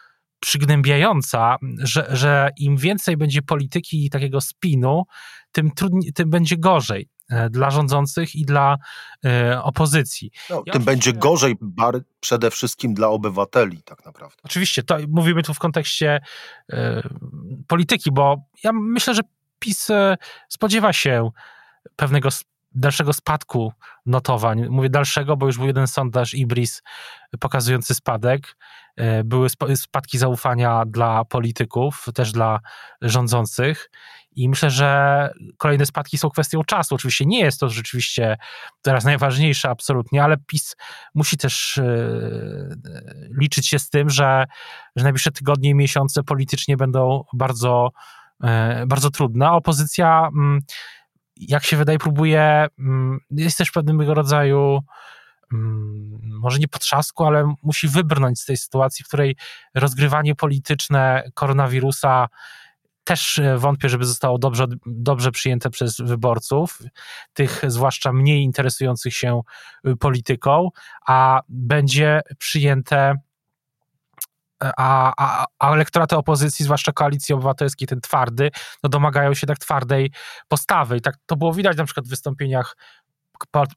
przygnębiająca, 0.41 1.57
że, 1.77 2.07
że 2.10 2.50
im 2.57 2.77
więcej 2.77 3.17
będzie 3.17 3.41
polityki 3.41 4.05
i 4.05 4.10
takiego 4.10 4.41
spinu, 4.41 5.03
tym, 5.51 5.71
trudniej, 5.71 6.13
tym 6.13 6.29
będzie 6.29 6.57
gorzej 6.57 7.10
e, 7.29 7.50
dla 7.50 7.71
rządzących 7.71 8.36
i 8.36 8.45
dla 8.45 8.77
y, 9.25 9.62
opozycji. 9.62 10.31
No, 10.50 10.63
tym 10.71 10.83
będzie 10.83 11.13
gorzej 11.13 11.55
bar, 11.62 12.00
przede 12.19 12.51
wszystkim 12.51 12.93
dla 12.93 13.07
obywateli, 13.07 13.83
tak 13.83 14.05
naprawdę. 14.05 14.38
Oczywiście, 14.43 14.83
to 14.83 14.98
mówimy 15.07 15.43
tu 15.43 15.53
w 15.53 15.60
kontekście 15.60 16.21
y, 16.74 16.75
polityki, 17.67 18.12
bo 18.12 18.38
ja 18.63 18.71
myślę, 18.74 19.15
że 19.15 19.21
PiS 19.60 19.88
spodziewa 20.50 20.93
się 20.93 21.29
pewnego 21.95 22.29
dalszego 22.75 23.13
spadku 23.13 23.73
notowań. 24.05 24.69
Mówię 24.69 24.89
dalszego, 24.89 25.37
bo 25.37 25.45
już 25.45 25.57
był 25.57 25.67
jeden 25.67 25.87
sondaż 25.87 26.33
Ibris 26.33 26.81
pokazujący 27.39 27.95
spadek. 27.95 28.55
E, 28.95 29.23
były 29.23 29.49
spadki 29.75 30.17
zaufania 30.17 30.83
dla 30.87 31.25
polityków, 31.25 32.05
też 32.15 32.31
dla 32.31 32.59
rządzących. 33.01 33.89
I 34.35 34.49
myślę, 34.49 34.69
że 34.69 35.29
kolejne 35.57 35.85
spadki 35.85 36.17
są 36.17 36.29
kwestią 36.29 36.63
czasu. 36.63 36.95
Oczywiście 36.95 37.25
nie 37.25 37.39
jest 37.39 37.59
to 37.59 37.69
rzeczywiście 37.69 38.37
teraz 38.81 39.03
najważniejsze, 39.03 39.69
absolutnie, 39.69 40.23
ale 40.23 40.37
PiS 40.37 40.75
musi 41.13 41.37
też 41.37 41.77
e, 41.77 41.83
liczyć 43.39 43.67
się 43.67 43.79
z 43.79 43.89
tym, 43.89 44.09
że, 44.09 44.45
że 44.95 45.03
najbliższe 45.03 45.31
tygodnie 45.31 45.69
i 45.69 45.75
miesiące 45.75 46.23
politycznie 46.23 46.77
będą 46.77 47.23
bardzo, 47.33 47.91
e, 48.43 48.85
bardzo 48.87 49.09
trudne. 49.09 49.51
Opozycja 49.51 50.29
mm, 50.33 50.61
jak 51.38 51.63
się 51.63 51.77
wydaje, 51.77 52.00
próbuje, 52.00 52.67
mm, 52.79 53.19
jest 53.31 53.57
też 53.57 53.71
pewnego 53.71 54.13
rodzaju 54.13 54.79
mm, 55.53 56.19
może 56.23 56.59
nie 56.59 56.67
potrzasku, 56.67 57.25
ale 57.25 57.53
musi 57.63 57.88
wybrnąć 57.88 58.39
z 58.39 58.45
tej 58.45 58.57
sytuacji, 58.57 59.05
w 59.05 59.07
której 59.07 59.35
rozgrywanie 59.75 60.35
polityczne 60.35 61.23
koronawirusa 61.33 62.27
też 63.03 63.39
e, 63.39 63.57
wątpię, 63.57 63.89
żeby 63.89 64.05
zostało 64.05 64.38
dobrze, 64.38 64.65
dobrze 64.85 65.31
przyjęte 65.31 65.69
przez 65.69 65.97
wyborców, 65.97 66.79
tych 67.33 67.61
zwłaszcza 67.67 68.13
mniej 68.13 68.43
interesujących 68.43 69.15
się 69.15 69.41
y, 69.88 69.95
polityką, 69.95 70.69
a 71.07 71.41
będzie 71.50 72.21
przyjęte 72.38 73.15
a, 74.61 75.13
a, 75.17 75.45
a 75.59 75.73
elektoraty 75.73 76.17
opozycji, 76.17 76.65
zwłaszcza 76.65 76.91
koalicji 76.91 77.35
obywatelskiej, 77.35 77.87
ten 77.87 78.01
twardy, 78.01 78.51
no 78.83 78.89
domagają 78.89 79.33
się 79.33 79.47
tak 79.47 79.59
twardej 79.59 80.11
postawy. 80.47 80.97
I 80.97 81.01
tak 81.01 81.15
to 81.25 81.35
było 81.35 81.53
widać 81.53 81.77
na 81.77 81.85
przykład 81.85 82.05
w 82.05 82.09
wystąpieniach 82.09 82.77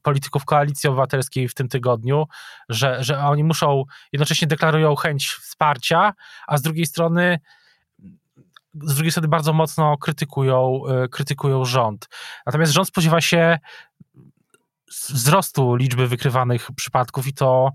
polityków 0.02 0.44
koalicji 0.44 0.88
obywatelskiej 0.88 1.48
w 1.48 1.54
tym 1.54 1.68
tygodniu, 1.68 2.26
że, 2.68 3.04
że 3.04 3.18
oni 3.18 3.44
muszą, 3.44 3.84
jednocześnie 4.12 4.48
deklarują 4.48 4.96
chęć 4.96 5.28
wsparcia, 5.28 6.12
a 6.46 6.58
z 6.58 6.62
drugiej 6.62 6.86
strony 6.86 7.40
z 8.82 8.94
drugiej 8.94 9.10
strony 9.10 9.28
bardzo 9.28 9.52
mocno 9.52 9.98
krytykują, 9.98 10.80
e, 10.88 11.08
krytykują 11.08 11.64
rząd. 11.64 12.08
Natomiast 12.46 12.72
rząd 12.72 12.88
spodziewa 12.88 13.20
się 13.20 13.58
wzrostu 15.08 15.74
liczby 15.74 16.08
wykrywanych 16.08 16.68
przypadków 16.76 17.26
i 17.26 17.34
to 17.34 17.70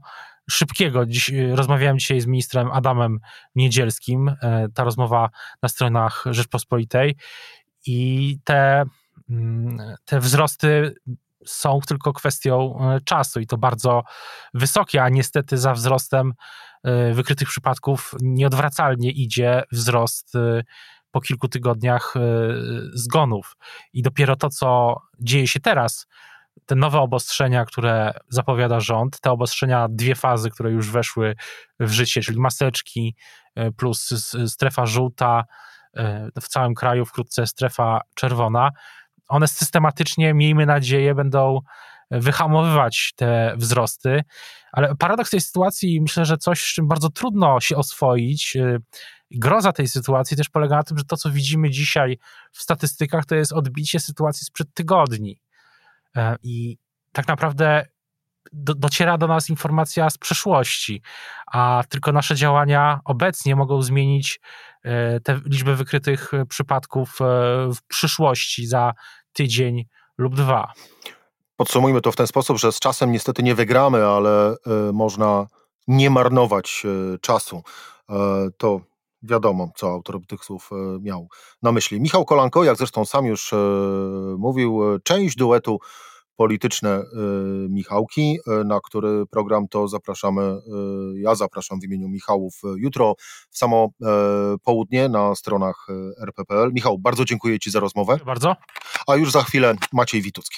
szybkiego. 0.50 1.06
Dziś, 1.06 1.30
y, 1.30 1.56
rozmawiałem 1.56 2.00
dzisiaj 2.00 2.22
z 2.22 2.26
ministrem 2.26 2.72
Adamem 2.72 3.20
Niedzielskim, 3.56 4.30
e, 4.30 4.68
ta 4.74 4.84
rozmowa 4.84 5.30
na 5.64 5.70
stronach 5.70 6.24
Rzeczpospolitej 6.30 7.16
i 7.86 8.38
te, 8.44 8.84
mm, 9.30 9.78
te 10.06 10.20
wzrosty 10.20 10.96
są 11.46 11.80
tylko 11.88 12.14
kwestią 12.14 12.80
e, 12.80 13.02
czasu 13.02 13.40
i 13.40 13.48
to 13.48 13.58
bardzo 13.58 14.04
wysokie, 14.54 15.04
a 15.04 15.10
niestety 15.10 15.58
za 15.58 15.74
wzrostem 15.74 16.34
e, 16.84 17.14
wykrytych 17.14 17.50
przypadków 17.50 18.16
nieodwracalnie 18.22 19.12
idzie 19.12 19.64
wzrost 19.72 20.34
po 21.12 21.22
kilku 21.22 21.48
tygodniach 21.48 22.14
zgonów. 22.94 23.58
I 23.94 24.02
dopiero 24.02 24.36
to, 24.36 24.50
co 24.50 24.96
dzieje 25.20 25.48
się 25.48 25.60
teraz, 25.60 26.08
te 26.66 26.76
nowe 26.76 27.00
obostrzenia, 27.00 27.66
które 27.66 28.14
zapowiada 28.30 28.80
rząd, 28.80 29.20
te 29.20 29.32
obostrzenia, 29.32 29.88
dwie 29.90 30.16
fazy, 30.16 30.50
które 30.50 30.72
już 30.72 30.92
weszły 30.92 31.36
w 31.80 31.92
życie, 31.92 32.22
czyli 32.22 32.40
maseczki 32.40 33.16
e, 33.56 33.72
plus 33.72 34.10
strefa 34.48 34.86
żółta 34.86 35.44
e, 35.98 36.30
w 36.42 36.48
całym 36.48 36.74
kraju, 36.74 37.06
wkrótce 37.06 37.48
strefa 37.48 38.02
czerwona, 38.16 38.70
one 39.28 39.48
systematycznie, 39.48 40.34
miejmy 40.34 40.66
nadzieję, 40.66 41.16
będą 41.16 41.60
wyhamowywać 42.12 43.14
te 43.16 43.54
wzrosty, 43.58 44.24
ale 44.72 44.96
paradoks 44.96 45.32
tej 45.32 45.42
sytuacji, 45.42 46.02
myślę, 46.02 46.26
że 46.26 46.38
coś, 46.38 46.62
z 46.62 46.74
czym 46.74 46.88
bardzo 46.88 47.10
trudno 47.10 47.60
się 47.60 47.76
oswoić, 47.76 48.56
e, 48.56 48.78
groza 49.32 49.74
tej 49.74 49.88
sytuacji 49.88 50.38
też 50.38 50.50
polega 50.50 50.76
na 50.76 50.84
tym, 50.84 50.98
że 50.98 51.04
to, 51.04 51.18
co 51.18 51.32
widzimy 51.32 51.70
dzisiaj 51.70 52.18
w 52.52 52.62
statystykach, 52.62 53.26
to 53.26 53.36
jest 53.36 53.54
odbicie 53.54 54.00
sytuacji 54.00 54.46
sprzed 54.46 54.74
tygodni. 54.74 55.42
E, 56.20 56.36
I 56.44 56.78
tak 57.12 57.28
naprawdę 57.28 57.86
do, 58.54 58.76
dociera 58.76 59.18
do 59.18 59.28
nas 59.28 59.50
informacja 59.50 60.10
z 60.10 60.18
przeszłości, 60.18 61.02
a 61.48 61.84
tylko 61.90 62.12
nasze 62.12 62.36
działania 62.36 63.00
obecnie 63.06 63.56
mogą 63.56 63.82
zmienić 63.82 64.40
e, 64.84 65.20
tę 65.20 65.40
liczbę 65.46 65.76
wykrytych 65.76 66.32
przypadków 66.50 67.22
e, 67.22 67.26
w 67.74 67.84
przyszłości 67.88 68.68
za 68.68 68.94
tydzień 69.34 69.86
lub 70.18 70.36
dwa. 70.36 70.74
Podsumujmy 71.56 72.02
to 72.02 72.12
w 72.12 72.16
ten 72.16 72.28
sposób, 72.28 72.58
że 72.58 72.72
z 72.72 72.80
czasem 72.80 73.12
niestety 73.12 73.44
nie 73.44 73.56
wygramy, 73.56 74.06
ale 74.06 74.56
można 74.94 75.48
nie 75.88 76.10
marnować 76.10 76.84
czasu. 77.22 77.64
To 78.58 78.82
wiadomo, 79.24 79.72
co 79.76 79.90
autor 79.90 80.26
tych 80.28 80.44
słów 80.44 80.70
miał 81.02 81.28
na 81.62 81.72
myśli. 81.72 82.02
Michał 82.02 82.26
Kolanko, 82.26 82.64
jak 82.64 82.78
zresztą 82.78 83.06
sam 83.06 83.26
już 83.26 83.52
mówił, 84.38 84.82
część 85.04 85.36
duetu 85.36 85.80
polityczne 86.40 87.00
y, 87.00 87.04
Michałki, 87.70 88.38
y, 88.62 88.66
na 88.66 88.80
który 88.84 89.26
program 89.26 89.68
to 89.68 89.88
zapraszamy, 89.88 90.42
y, 90.42 91.20
ja 91.20 91.36
zapraszam 91.36 91.80
w 91.80 91.84
imieniu 91.84 92.08
Michałów 92.10 92.54
jutro 92.76 93.16
w 93.52 93.58
samo 93.58 93.90
południe 94.64 95.10
na 95.10 95.36
stronach 95.36 95.88
rp.pl. 96.24 96.74
Michał, 96.74 96.98
bardzo 96.98 97.26
dziękuję 97.26 97.60
Ci 97.60 97.72
za 97.72 97.80
rozmowę. 97.80 98.14
Dziękuję 98.14 98.26
bardzo. 98.26 98.56
A 99.08 99.16
już 99.16 99.32
za 99.32 99.44
chwilę 99.44 99.76
Maciej 99.94 100.22
Witucki. 100.22 100.58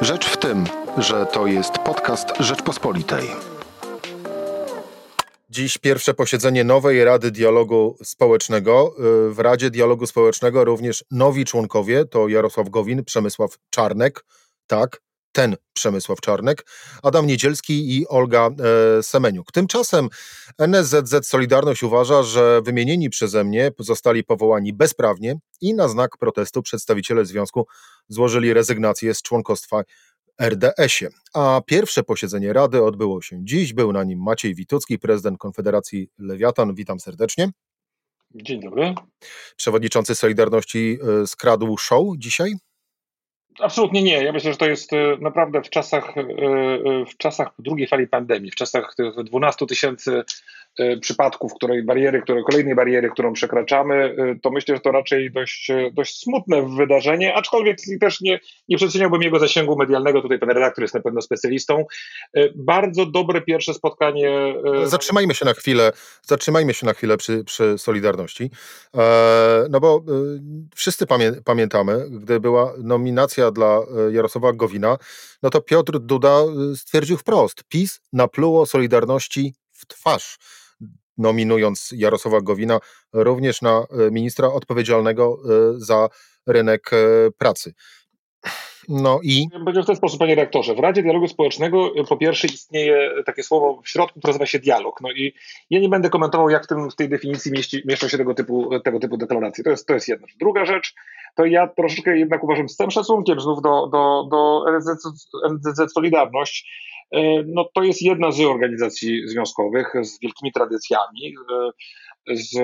Rzecz 0.00 0.26
w 0.26 0.36
tym, 0.36 0.64
że 0.98 1.26
to 1.26 1.46
jest 1.46 1.78
podcast 1.78 2.28
Rzeczpospolitej. 2.40 3.57
Dziś 5.50 5.78
pierwsze 5.78 6.14
posiedzenie 6.14 6.64
nowej 6.64 7.04
Rady 7.04 7.30
Dialogu 7.30 7.96
Społecznego. 8.02 8.94
Y, 9.28 9.34
w 9.34 9.38
Radzie 9.38 9.70
Dialogu 9.70 10.06
Społecznego 10.06 10.64
również 10.64 11.04
nowi 11.10 11.44
członkowie 11.44 12.04
to 12.04 12.28
Jarosław 12.28 12.68
Gowin, 12.68 13.04
Przemysław 13.04 13.58
Czarnek, 13.70 14.24
tak, 14.66 15.00
ten 15.32 15.56
Przemysław 15.72 16.20
Czarnek, 16.20 16.66
Adam 17.02 17.26
Niedzielski 17.26 17.98
i 17.98 18.08
Olga 18.08 18.48
e, 18.48 19.02
Semeniuk. 19.02 19.52
Tymczasem 19.52 20.08
NSZZ 20.58 21.28
Solidarność 21.28 21.82
uważa, 21.82 22.22
że 22.22 22.62
wymienieni 22.62 23.10
przeze 23.10 23.44
mnie 23.44 23.70
zostali 23.78 24.24
powołani 24.24 24.72
bezprawnie 24.72 25.34
i 25.60 25.74
na 25.74 25.88
znak 25.88 26.10
protestu 26.18 26.62
przedstawiciele 26.62 27.24
związku 27.24 27.66
złożyli 28.08 28.52
rezygnację 28.52 29.14
z 29.14 29.22
członkostwa 29.22 29.82
RDS-ie. 30.42 31.10
A 31.34 31.60
pierwsze 31.66 32.02
posiedzenie 32.02 32.52
Rady 32.52 32.82
odbyło 32.82 33.22
się 33.22 33.44
dziś. 33.44 33.72
Był 33.72 33.92
na 33.92 34.04
nim 34.04 34.22
Maciej 34.22 34.54
Witucki, 34.54 34.98
prezydent 34.98 35.38
Konfederacji 35.38 36.08
Lewiatan. 36.18 36.74
Witam 36.74 37.00
serdecznie. 37.00 37.50
Dzień 38.34 38.60
dobry. 38.60 38.94
Przewodniczący 39.56 40.14
Solidarności 40.14 40.98
e, 41.22 41.26
skradł 41.26 41.76
show 41.76 42.02
dzisiaj? 42.18 42.52
Absolutnie 43.60 44.02
nie. 44.02 44.24
Ja 44.24 44.32
myślę, 44.32 44.52
że 44.52 44.58
to 44.58 44.68
jest 44.68 44.92
e, 44.92 45.16
naprawdę 45.20 45.62
w 45.62 45.70
czasach, 45.70 46.18
e, 46.18 46.24
w 47.04 47.16
czasach 47.16 47.48
drugiej 47.58 47.88
fali 47.88 48.06
pandemii, 48.06 48.50
w 48.50 48.54
czasach 48.54 48.94
tych 48.96 49.24
12 49.24 49.66
tysięcy 49.66 50.12
Y, 50.12 50.24
przypadków, 51.00 51.54
której 51.54 51.82
bariery, 51.82 52.22
które, 52.22 52.42
kolejnej 52.42 52.74
bariery, 52.74 53.10
którą 53.10 53.32
przekraczamy, 53.32 54.14
y, 54.36 54.40
to 54.42 54.50
myślę, 54.50 54.74
że 54.74 54.80
to 54.80 54.92
raczej 54.92 55.32
dość, 55.32 55.70
y, 55.70 55.90
dość 55.92 56.18
smutne 56.18 56.68
wydarzenie, 56.76 57.34
aczkolwiek 57.34 57.76
też 58.00 58.20
nie, 58.20 58.40
nie 58.68 58.76
przeceniałbym 58.76 59.22
jego 59.22 59.38
zasięgu 59.38 59.76
medialnego. 59.76 60.22
Tutaj 60.22 60.38
pan 60.38 60.48
redaktor 60.48 60.82
jest 60.82 60.94
na 60.94 61.00
pewno 61.00 61.22
specjalistą. 61.22 61.84
Bardzo 62.54 63.06
dobre 63.06 63.40
pierwsze 63.40 63.74
spotkanie. 63.74 64.54
Zatrzymajmy 64.84 65.34
się 65.34 65.44
na 65.44 65.54
chwilę, 65.54 65.92
zatrzymajmy 66.22 66.74
się 66.74 66.86
na 66.86 66.92
chwilę 66.92 67.16
przy, 67.16 67.44
przy 67.44 67.78
Solidarności. 67.78 68.50
E, 68.96 69.66
no 69.70 69.80
bo 69.80 70.04
wszyscy 70.74 71.06
pamię 71.06 71.32
pamiętamy, 71.44 72.06
gdy 72.10 72.40
była 72.40 72.74
nominacja 72.78 73.50
dla 73.50 73.80
Jarosława 74.12 74.52
Gowina, 74.52 74.96
no 75.42 75.50
to 75.50 75.60
Piotr 75.60 75.98
Duda 75.98 76.38
stwierdził 76.76 77.16
wprost: 77.16 77.64
PiS 77.68 78.00
napluło 78.12 78.66
Solidarności 78.66 79.54
w 79.72 79.86
twarz 79.86 80.38
nominując 81.18 81.88
Jarosława 81.96 82.40
Gowina 82.40 82.80
również 83.12 83.62
na 83.62 83.86
e, 83.90 84.10
ministra 84.10 84.48
odpowiedzialnego 84.48 85.38
e, 85.44 85.80
za 85.80 86.08
rynek 86.46 86.90
e, 86.92 86.96
pracy. 87.38 87.74
No 88.88 89.20
i. 89.22 89.48
Będzie 89.64 89.82
w 89.82 89.86
ten 89.86 89.96
sposób, 89.96 90.18
panie 90.18 90.34
rektorze. 90.34 90.74
W 90.74 90.78
Radzie 90.78 91.02
Dialogu 91.02 91.28
Społecznego 91.28 91.92
po 92.08 92.16
pierwsze 92.16 92.46
istnieje 92.46 93.10
takie 93.26 93.42
słowo 93.42 93.82
w 93.82 93.88
środku, 93.88 94.20
które 94.20 94.30
nazywa 94.30 94.46
się 94.46 94.58
dialog. 94.58 95.00
No 95.00 95.10
i 95.10 95.34
ja 95.70 95.80
nie 95.80 95.88
będę 95.88 96.10
komentował, 96.10 96.50
jak 96.50 96.64
w, 96.64 96.66
tym, 96.66 96.90
w 96.90 96.96
tej 96.96 97.08
definicji 97.08 97.52
mieści, 97.52 97.82
mieszczą 97.84 98.08
się 98.08 98.18
tego 98.18 98.34
typu, 98.34 98.80
tego 98.84 99.00
typu 99.00 99.16
deklaracje. 99.16 99.64
To 99.64 99.70
jest, 99.70 99.86
to 99.86 99.94
jest 99.94 100.08
jedna 100.08 100.26
rzecz. 100.26 100.36
Druga 100.38 100.64
rzecz, 100.64 100.94
to 101.34 101.44
ja 101.44 101.66
troszeczkę 101.66 102.18
jednak 102.18 102.44
uważam 102.44 102.68
z 102.68 102.76
całym 102.76 102.90
szacunkiem 102.90 103.40
znów 103.40 103.62
do, 103.62 103.86
do, 103.86 104.28
do 104.30 104.64
NZZ, 105.50 105.92
Solidarność, 105.92 106.66
E, 107.10 107.42
no 107.46 107.70
to 107.74 107.82
jest 107.82 108.02
jedna 108.02 108.30
z 108.30 108.40
organizacji 108.40 109.28
związkowych 109.28 109.92
z 110.02 110.20
wielkimi 110.20 110.52
tradycjami, 110.52 111.34
e, 111.52 111.70
z 112.30 112.54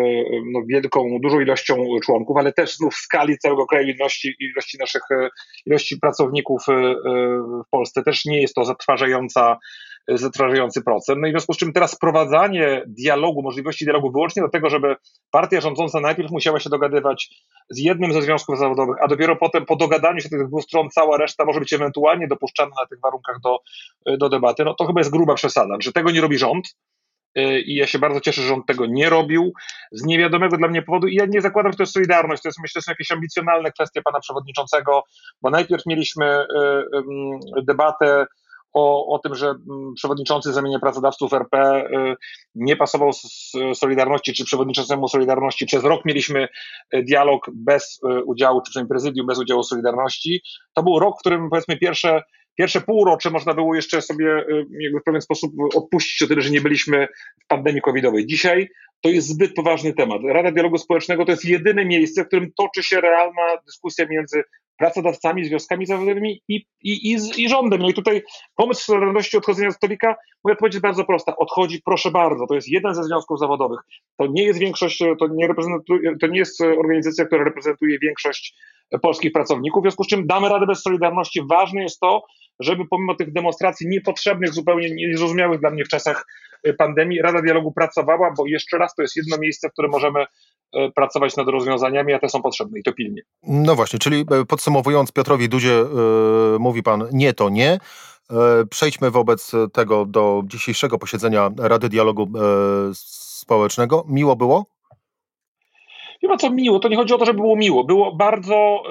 no, 0.53 0.61
wielką, 0.69 1.19
dużą 1.23 1.41
ilością 1.41 1.77
członków, 2.05 2.37
ale 2.37 2.53
też 2.53 2.77
znów 2.77 2.95
w 2.95 2.99
skali 2.99 3.39
całego 3.39 3.67
kraju 3.67 3.89
ilości, 3.89 4.35
ilości 4.41 4.79
naszych, 4.79 5.03
e, 5.11 5.29
ilości 5.67 5.99
pracowników 5.99 6.63
w 7.67 7.71
Polsce 7.71 8.03
też 8.03 8.25
nie 8.25 8.41
jest 8.41 8.55
to 8.55 8.65
zatrważająca 8.65 9.59
zatrważający 10.09 10.83
procent. 10.83 11.19
No 11.21 11.27
i 11.27 11.31
w 11.31 11.33
związku 11.33 11.53
z 11.53 11.57
czym 11.57 11.73
teraz 11.73 11.91
sprowadzanie 11.91 12.83
dialogu, 12.87 13.43
możliwości 13.43 13.85
dialogu 13.85 14.13
wyłącznie 14.13 14.43
do 14.43 14.49
tego, 14.49 14.71
żeby 14.71 14.97
partia 15.31 15.61
rządząca 15.61 16.01
najpierw 16.01 16.31
musiała 16.31 16.61
się 16.61 16.71
dogadywać 16.71 17.31
z 17.71 17.79
jednym 17.79 18.13
ze 18.13 18.23
związków 18.23 18.59
zawodowych, 18.59 18.97
a 19.03 19.09
dopiero 19.09 19.37
potem 19.37 19.67
po 19.67 19.77
dogadaniu 19.77 20.21
się 20.21 20.29
tych 20.29 20.47
dwóch 20.47 20.63
stron 20.63 20.91
cała 20.91 21.17
reszta 21.17 21.45
może 21.45 21.61
być 21.61 21.73
ewentualnie 21.73 22.29
dopuszczana 22.29 22.73
na 22.81 22.87
tych 22.87 23.01
warunkach 23.01 23.41
do, 23.41 23.59
do 24.19 24.29
debaty, 24.29 24.65
no 24.65 24.75
to 24.75 24.87
chyba 24.87 25.01
jest 25.01 25.11
gruba 25.11 25.35
przesada, 25.35 25.77
że 25.81 25.93
tego 25.93 26.11
nie 26.11 26.21
robi 26.21 26.39
rząd, 26.39 26.77
i 27.67 27.75
ja 27.75 27.87
się 27.87 27.99
bardzo 27.99 28.21
cieszę, 28.21 28.43
że 28.43 28.49
rząd 28.49 28.67
tego 28.67 28.87
nie 28.87 29.11
robił 29.11 29.53
z 29.93 30.05
niewiadomego 30.05 30.57
dla 30.57 30.69
mnie 30.69 30.83
powodu 30.83 31.07
i 31.07 31.15
ja 31.15 31.27
nie 31.27 31.41
zakładam, 31.41 31.73
że 31.73 31.77
to 31.77 31.83
jest 31.83 31.93
solidarność, 31.93 32.43
to 32.43 32.49
jest 32.49 32.59
myślę, 32.63 32.81
że 32.81 32.85
są 32.85 32.93
jakieś 32.93 33.11
ambicjonalne 33.11 33.73
kwestie 33.73 34.03
pana 34.03 34.21
przewodniczącego, 34.21 35.03
bo 35.43 35.51
najpierw 35.51 35.87
mieliśmy 35.87 36.47
y, 37.59 37.63
debatę 37.63 38.27
o, 38.73 39.15
o 39.15 39.19
tym, 39.19 39.35
że 39.35 39.47
mm, 39.47 39.95
przewodniczący 39.95 40.53
zamienie 40.53 40.79
pracodawców 40.79 41.33
RP 41.33 41.85
y, 41.87 42.17
nie 42.55 42.77
pasował 42.77 43.13
z 43.13 43.53
Solidarności, 43.75 44.33
czy 44.33 44.45
przewodniczącemu 44.45 45.09
Solidarności. 45.09 45.67
Przez 45.67 45.85
rok 45.85 46.05
mieliśmy 46.05 46.49
dialog 46.93 47.47
bez 47.53 48.01
udziału, 48.25 48.61
czy 48.61 48.71
przynajmniej 48.71 48.89
prezydium 48.89 49.27
bez 49.27 49.39
udziału 49.39 49.63
Solidarności. 49.63 50.43
To 50.75 50.83
był 50.83 50.99
rok, 50.99 51.17
w 51.17 51.21
którym 51.21 51.51
powiedzmy 51.51 51.77
pierwsze 51.77 52.23
pierwsze 52.55 52.81
półrocze 52.81 53.31
można 53.31 53.55
było 53.55 53.75
jeszcze 53.75 54.03
sobie 54.03 54.45
jakby 54.81 55.01
w 55.01 55.05
pewien 55.05 55.21
sposób 55.21 55.53
odpuścić 55.75 56.23
o 56.23 56.27
tyle, 56.27 56.43
że 56.43 56.51
nie 56.51 56.61
byliśmy 56.61 57.09
w 57.45 57.47
pandemii 57.47 57.83
covidowej. 57.83 58.27
Dzisiaj 58.27 58.69
to 59.01 59.09
jest 59.09 59.29
zbyt 59.29 59.55
poważny 59.55 59.95
temat. 59.95 60.21
Rada 60.29 60.51
Dialogu 60.51 60.79
Społecznego 60.79 61.25
to 61.25 61.31
jest 61.31 61.45
jedyne 61.45 61.85
miejsce, 61.85 62.25
w 62.25 62.27
którym 62.27 62.53
toczy 62.53 62.83
się 62.83 63.01
realna 63.01 63.43
dyskusja 63.67 64.07
między 64.11 64.43
pracodawcami, 64.79 65.45
związkami 65.45 65.87
zawodowymi 65.87 66.43
i, 66.49 66.67
i, 66.83 67.13
i, 67.13 67.43
i 67.43 67.49
rządem. 67.49 67.81
No 67.81 67.89
i 67.89 67.95
tutaj 67.95 68.23
pomysł 68.57 68.85
Solidarności 68.85 69.37
odchodzenia 69.37 69.71
z 69.71 69.77
stolika, 69.77 70.17
moja 70.45 70.53
odpowiedź 70.53 70.75
jest 70.75 70.83
bardzo 70.83 71.05
prosta. 71.05 71.37
Odchodzi, 71.37 71.83
proszę 71.85 72.11
bardzo, 72.11 72.47
to 72.47 72.55
jest 72.55 72.69
jeden 72.69 72.95
ze 72.95 73.05
związków 73.05 73.39
zawodowych. 73.39 73.81
To 74.17 74.27
nie 74.27 74.43
jest 74.43 74.59
większość, 74.59 74.99
to 74.99 75.27
nie, 75.31 75.49
reprezentuje, 75.49 76.17
to 76.21 76.27
nie 76.27 76.39
jest 76.39 76.61
organizacja, 76.61 77.25
która 77.25 77.45
reprezentuje 77.45 77.99
większość 77.99 78.55
polskich 79.03 79.33
pracowników, 79.33 79.83
w 79.83 79.85
związku 79.85 80.05
z 80.05 80.09
czym 80.09 80.27
damy 80.27 80.49
radę 80.49 80.67
bez 80.67 80.83
Solidarności. 80.83 81.41
Ważne 81.51 81.83
jest 81.83 82.01
to, 82.01 82.23
żeby 82.61 82.85
pomimo 82.91 83.15
tych 83.15 83.33
demonstracji 83.33 83.89
niepotrzebnych, 83.89 84.53
zupełnie 84.53 84.91
niezrozumiałych 84.95 85.61
dla 85.61 85.71
mnie 85.71 85.85
w 85.85 85.89
czasach 85.89 86.27
pandemii, 86.79 87.23
Rada 87.23 87.43
Dialogu 87.43 87.73
pracowała, 87.73 88.35
bo 88.37 88.47
jeszcze 88.47 88.79
raz 88.79 88.95
to 88.95 89.03
jest 89.03 89.17
jedno 89.17 89.39
miejsce, 89.39 89.69
w 89.69 89.73
którym 89.73 89.91
możemy 89.91 90.27
pracować 90.95 91.37
nad 91.37 91.49
rozwiązaniami, 91.49 92.13
a 92.13 92.19
te 92.19 92.29
są 92.29 92.43
potrzebne 92.43 92.79
i 92.79 92.83
to 92.83 92.93
pilnie. 92.93 93.23
No 93.43 93.75
właśnie, 93.75 93.99
czyli 93.99 94.21
e, 94.21 94.45
podsumowując, 94.45 95.13
Piotrowi 95.13 95.49
Dudzie 95.49 95.69
yy, 95.73 96.59
mówi 96.59 96.83
pan 96.83 97.05
nie 97.13 97.33
to 97.33 97.49
nie. 97.49 97.79
Przejdźmy 98.71 99.11
wobec 99.11 99.53
tego 99.73 100.07
do 100.07 100.43
dzisiejszego 100.47 100.99
posiedzenia 100.99 101.51
Rady 101.59 101.89
Dialogu 101.89 102.29
Społecznego. 102.95 104.05
Miło 104.09 104.37
było? 104.37 104.67
Ma 106.23 106.37
co 106.37 106.51
miło, 106.51 106.79
to 106.79 106.89
nie 106.89 106.97
chodzi 106.97 107.15
o 107.15 107.19
to, 107.19 107.25
żeby 107.25 107.41
było 107.41 107.57
miło. 107.57 107.85
Było 107.85 108.13
bardzo, 108.13 108.83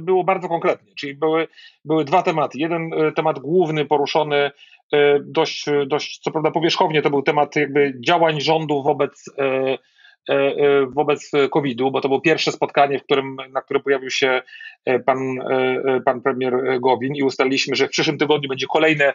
było 0.00 0.24
bardzo 0.24 0.48
konkretnie, 0.48 0.92
czyli 0.94 1.14
były, 1.14 1.48
były 1.84 2.04
dwa 2.04 2.22
tematy. 2.22 2.58
Jeden 2.58 2.90
temat 3.16 3.38
główny 3.38 3.84
poruszony 3.84 4.50
dość, 5.20 5.66
dość, 5.86 6.18
co 6.18 6.30
prawda 6.30 6.50
powierzchownie, 6.50 7.02
to 7.02 7.10
był 7.10 7.22
temat 7.22 7.56
jakby 7.56 7.94
działań 8.06 8.40
rządu 8.40 8.82
wobec 8.82 9.24
E, 9.38 9.44
e, 9.44 9.78
wobec 10.88 11.30
COVID-u, 11.50 11.90
bo 11.90 12.00
to 12.00 12.08
było 12.08 12.20
pierwsze 12.20 12.52
spotkanie, 12.52 12.98
w 12.98 13.04
którym, 13.04 13.36
na 13.52 13.62
którym 13.62 13.82
pojawił 13.82 14.10
się 14.10 14.42
e, 14.84 14.98
pan, 14.98 15.18
pan 16.04 16.20
premier 16.20 16.80
Gowin 16.80 17.14
i 17.14 17.22
ustaliliśmy, 17.22 17.76
że 17.76 17.86
w 17.86 17.90
przyszłym 17.90 18.18
tygodniu 18.18 18.48
będzie 18.48 18.66
kolejne 18.72 19.14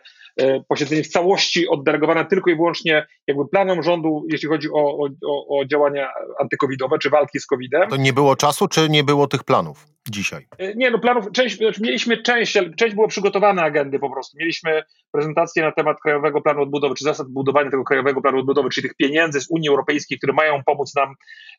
posiedzenie 0.68 1.04
w 1.04 1.08
całości 1.08 1.68
oddelegowane 1.68 2.26
tylko 2.26 2.50
i 2.50 2.56
wyłącznie 2.56 3.08
jakby 3.28 3.48
planom 3.48 3.84
rządu, 3.84 4.26
jeśli 4.32 4.50
chodzi 4.50 4.70
o, 4.70 5.08
o, 5.26 5.60
o 5.60 5.66
działania 5.66 6.10
antykowidowe 6.40 7.00
czy 7.00 7.10
walki 7.10 7.40
z 7.40 7.46
COVID-em. 7.46 7.90
To 7.90 7.98
nie 7.98 8.14
było 8.14 8.36
czasu, 8.36 8.68
czy 8.68 8.90
nie 8.90 9.04
było 9.04 9.28
tych 9.28 9.44
planów? 9.44 9.96
dzisiaj? 10.10 10.48
Nie, 10.76 10.92
no 10.92 11.00
planów, 11.00 11.32
część, 11.32 11.58
znaczy 11.58 11.82
mieliśmy 11.82 12.22
część, 12.22 12.58
część 12.78 12.96
było 12.96 13.08
przygotowane 13.08 13.62
agendy 13.62 14.00
po 14.00 14.10
prostu. 14.10 14.38
Mieliśmy 14.38 14.84
prezentację 15.12 15.64
na 15.64 15.72
temat 15.72 15.98
Krajowego 16.02 16.42
Planu 16.42 16.62
Odbudowy, 16.62 16.96
czy 16.96 17.04
zasad 17.04 17.28
budowania 17.28 17.72
tego 17.72 17.84
Krajowego 17.84 18.22
Planu 18.22 18.40
Odbudowy, 18.40 18.70
czyli 18.70 18.88
tych 18.88 18.98
pieniędzy 18.98 19.42
z 19.42 19.48
Unii 19.50 19.70
Europejskiej, 19.70 20.18
które 20.18 20.34
mają 20.34 20.64
pomóc 20.64 20.96
nam 20.96 21.05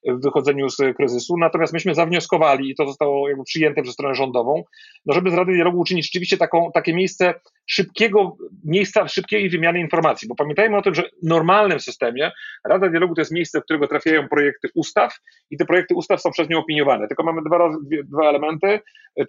w 0.09 0.23
wychodzeniu 0.23 0.69
z 0.69 0.77
kryzysu. 0.97 1.37
Natomiast 1.39 1.73
myśmy 1.73 1.95
zawnioskowali, 1.95 2.71
i 2.71 2.75
to 2.75 2.87
zostało 2.87 3.29
jakby 3.29 3.45
przyjęte 3.45 3.83
przez 3.83 3.95
stronę 3.95 4.15
rządową, 4.15 4.65
no 5.07 5.15
żeby 5.15 5.31
z 5.31 5.35
Rady 5.35 5.53
Dialogu 5.53 5.81
uczynić 5.81 6.07
rzeczywiście 6.07 6.37
taką, 6.37 6.71
takie 6.75 6.95
miejsce 6.95 7.35
szybkiego, 7.67 8.37
miejsca 8.65 9.09
szybkiej 9.09 9.51
wymiany 9.51 9.81
informacji, 9.81 10.29
bo 10.29 10.35
pamiętajmy 10.35 10.77
o 10.77 10.83
tym, 10.83 10.95
że 10.95 11.03
w 11.03 11.29
normalnym 11.29 11.81
systemie 11.81 12.31
Rada 12.69 12.89
Dialogu 12.89 13.15
to 13.15 13.21
jest 13.21 13.33
miejsce, 13.33 13.61
w 13.61 13.65
którego 13.65 13.89
trafiają 13.89 14.29
projekty 14.29 14.69
ustaw 14.75 15.15
i 15.51 15.57
te 15.57 15.65
projekty 15.65 15.95
ustaw 15.95 16.21
są 16.21 16.31
przez 16.31 16.49
nią 16.49 16.59
opiniowane. 16.59 17.09
Tylko 17.09 17.23
mamy 17.23 17.43
dwa, 17.43 17.71
dwa 18.05 18.29
elementy. 18.29 18.81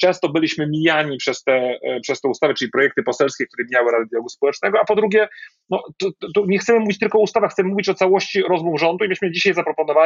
Często 0.01 0.29
byliśmy 0.29 0.67
mijani 0.67 1.17
przez 1.17 1.43
te, 1.43 1.79
przez 2.01 2.21
te 2.21 2.27
ustawy, 2.29 2.53
czyli 2.53 2.71
projekty 2.71 3.03
poselskie, 3.03 3.45
które 3.45 3.67
miały 3.73 3.91
Radę 3.91 4.05
Dialogu 4.05 4.29
Społecznego, 4.29 4.79
a 4.81 4.85
po 4.85 4.95
drugie, 4.95 5.27
no, 5.69 5.83
to, 5.99 6.09
to 6.35 6.45
nie 6.47 6.59
chcemy 6.59 6.79
mówić 6.79 6.99
tylko 6.99 7.17
o 7.17 7.21
ustawach, 7.21 7.51
chcemy 7.51 7.69
mówić 7.69 7.89
o 7.89 7.93
całości 7.93 8.41
rozmów 8.41 8.79
rządu 8.79 9.05
i 9.05 9.07
myśmy 9.07 9.31
dzisiaj 9.31 9.53
zaproponowali, 9.53 9.96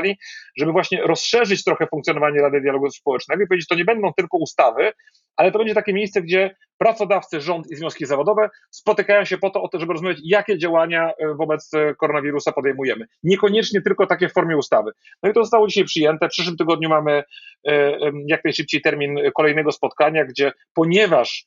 żeby 0.58 0.72
właśnie 0.72 1.02
rozszerzyć 1.02 1.64
trochę 1.64 1.88
funkcjonowanie 1.88 2.42
Rady 2.42 2.62
Dialogu 2.62 2.90
Społecznego 2.90 3.44
i 3.44 3.48
powiedzieć, 3.48 3.68
to 3.68 3.76
nie 3.76 3.86
będą 3.86 4.14
tylko 4.14 4.38
ustawy, 4.38 4.92
ale 5.36 5.52
to 5.52 5.58
będzie 5.58 5.74
takie 5.74 5.94
miejsce, 5.94 6.22
gdzie 6.22 6.56
pracodawcy, 6.78 7.42
rząd 7.42 7.72
i 7.72 7.76
związki 7.76 8.06
zawodowe 8.06 8.50
spotykają 8.70 9.26
się 9.26 9.38
po 9.38 9.50
to, 9.50 9.80
żeby 9.80 9.94
rozmawiać, 9.94 10.20
jakie 10.24 10.58
działania 10.58 11.12
e, 11.20 11.36
wobec 11.36 11.74
e, 11.74 11.96
koronawirusa 11.96 12.52
podejmujemy. 12.52 13.06
Niekoniecznie 13.24 13.82
tylko 13.82 14.08
takie 14.08 14.30
w 14.30 14.34
formie 14.34 14.58
ustawy. 14.58 14.92
No 15.24 15.30
i 15.30 15.34
to 15.34 15.42
zostało 15.42 15.68
dzisiaj 15.68 15.86
przyjęte. 15.86 16.28
W 16.28 16.32
przyszłym 16.32 16.58
tygodniu 16.58 16.90
mamy 16.90 17.24
e, 17.68 17.98
jak 18.28 18.44
najszybciej 18.44 18.82
termin 18.82 19.20
kolejnego 19.36 19.72
spotkania, 19.72 20.26
gdzie 20.26 20.52
ponieważ 20.74 21.46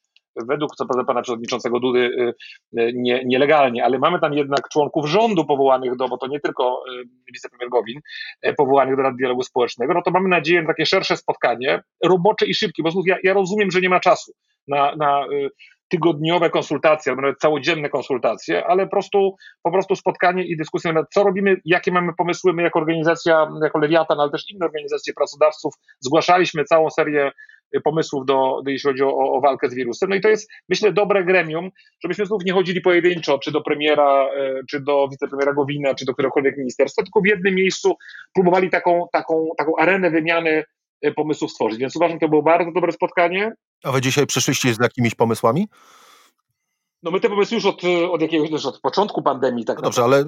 według 0.49 0.77
co 0.77 0.87
prawda 0.87 1.05
pana 1.05 1.23
przewodniczącego 1.23 1.81
Dudy 1.81 2.35
nie, 2.95 3.23
nielegalnie, 3.25 3.85
ale 3.85 3.99
mamy 3.99 4.21
tam 4.21 4.35
jednak 4.35 4.69
członków 4.69 5.07
rządu 5.07 5.45
powołanych 5.45 5.97
do, 5.97 6.09
bo 6.09 6.19
to 6.19 6.27
nie 6.27 6.41
tylko 6.41 6.83
wicepremier 7.33 7.69
Gowin, 7.71 8.01
powołanych 8.57 8.97
do 8.97 9.03
Rady 9.03 9.17
Dialogu 9.17 9.43
Społecznego, 9.43 9.95
no 9.95 10.03
to 10.03 10.11
mamy 10.11 10.29
nadzieję 10.29 10.63
na 10.63 10.69
takie 10.69 10.87
szersze 10.87 11.17
spotkanie, 11.17 11.83
robocze 12.05 12.47
i 12.47 12.55
szybkie, 12.55 12.83
bo 12.83 12.91
ja, 13.07 13.17
ja 13.23 13.33
rozumiem, 13.35 13.71
że 13.71 13.81
nie 13.81 13.89
ma 13.89 14.01
czasu 14.01 14.33
na, 14.69 14.97
na 14.97 15.27
y, 15.33 15.51
tygodniowe 15.89 16.51
konsultacje, 16.51 17.13
albo 17.13 17.23
nawet 17.23 17.39
całodzienne 17.39 17.89
konsultacje, 17.89 18.67
ale 18.67 18.85
po 18.85 18.91
prostu, 18.91 19.37
po 19.63 19.73
prostu 19.73 19.97
spotkanie 19.97 20.45
i 20.45 20.57
dyskusja 20.57 20.93
na 20.93 21.05
co 21.15 21.25
robimy, 21.25 21.57
jakie 21.65 21.93
mamy 21.93 22.13
pomysły. 22.19 22.53
My 22.53 22.63
jako 22.63 22.79
organizacja, 22.79 23.49
jako 23.63 23.79
Lewiatan, 23.79 24.21
ale 24.21 24.31
też 24.31 24.51
inne 24.51 24.67
organizacje 24.67 25.15
pracodawców 25.15 25.75
zgłaszaliśmy 26.01 26.65
całą 26.65 26.91
serię 26.91 27.33
pomysłów, 27.81 28.27
do, 28.27 28.63
jeśli 28.67 28.91
chodzi 28.91 29.03
o, 29.03 29.17
o, 29.17 29.41
walkę 29.41 29.71
z 29.71 29.75
wirusem. 29.75 30.09
No 30.09 30.17
i 30.17 30.21
to 30.21 30.29
jest, 30.29 30.51
myślę, 30.69 30.93
dobre 30.93 31.25
gremium, 31.25 31.71
żebyśmy 32.03 32.27
znów 32.27 32.45
nie 32.45 32.53
chodzili 32.53 32.81
pojedynczo, 32.81 33.39
czy 33.39 33.53
do 33.53 33.61
premiera, 33.61 34.29
czy 34.71 34.81
do 34.81 35.09
wicepremiera 35.09 35.53
Gowina, 35.53 35.95
czy 35.95 36.05
do 36.05 36.13
któregokolwiek 36.13 36.57
ministerstwa, 36.57 37.03
tylko 37.03 37.21
w 37.21 37.27
jednym 37.27 37.55
miejscu 37.55 37.95
próbowali 38.35 38.71
taką, 38.71 39.07
taką, 39.13 39.49
taką 39.59 39.73
arenę 39.79 40.11
wymiany 40.11 40.65
pomysłów 41.17 41.51
stworzyć. 41.51 41.79
Więc 41.79 41.97
uważam, 41.97 42.19
to 42.19 42.29
było 42.29 42.43
bardzo 42.43 42.73
dobre 42.73 42.93
spotkanie. 42.93 43.53
A 43.85 43.93
wy 43.93 44.01
dzisiaj 44.01 44.27
przyszliście 44.27 44.75
z 44.75 44.79
jakimiś 44.81 45.15
pomysłami? 45.15 45.69
No 47.05 47.11
my 47.11 47.21
te 47.21 47.29
pomysły 47.29 47.55
już 47.55 47.67
od, 47.67 47.83
od 48.11 48.23
jakiegoś, 48.23 48.51
już 48.51 48.67
od 48.67 48.81
początku 48.81 49.23
pandemii. 49.23 49.65
Tak 49.65 49.77
no 49.77 49.83
dobrze, 49.83 50.05
ale, 50.05 50.25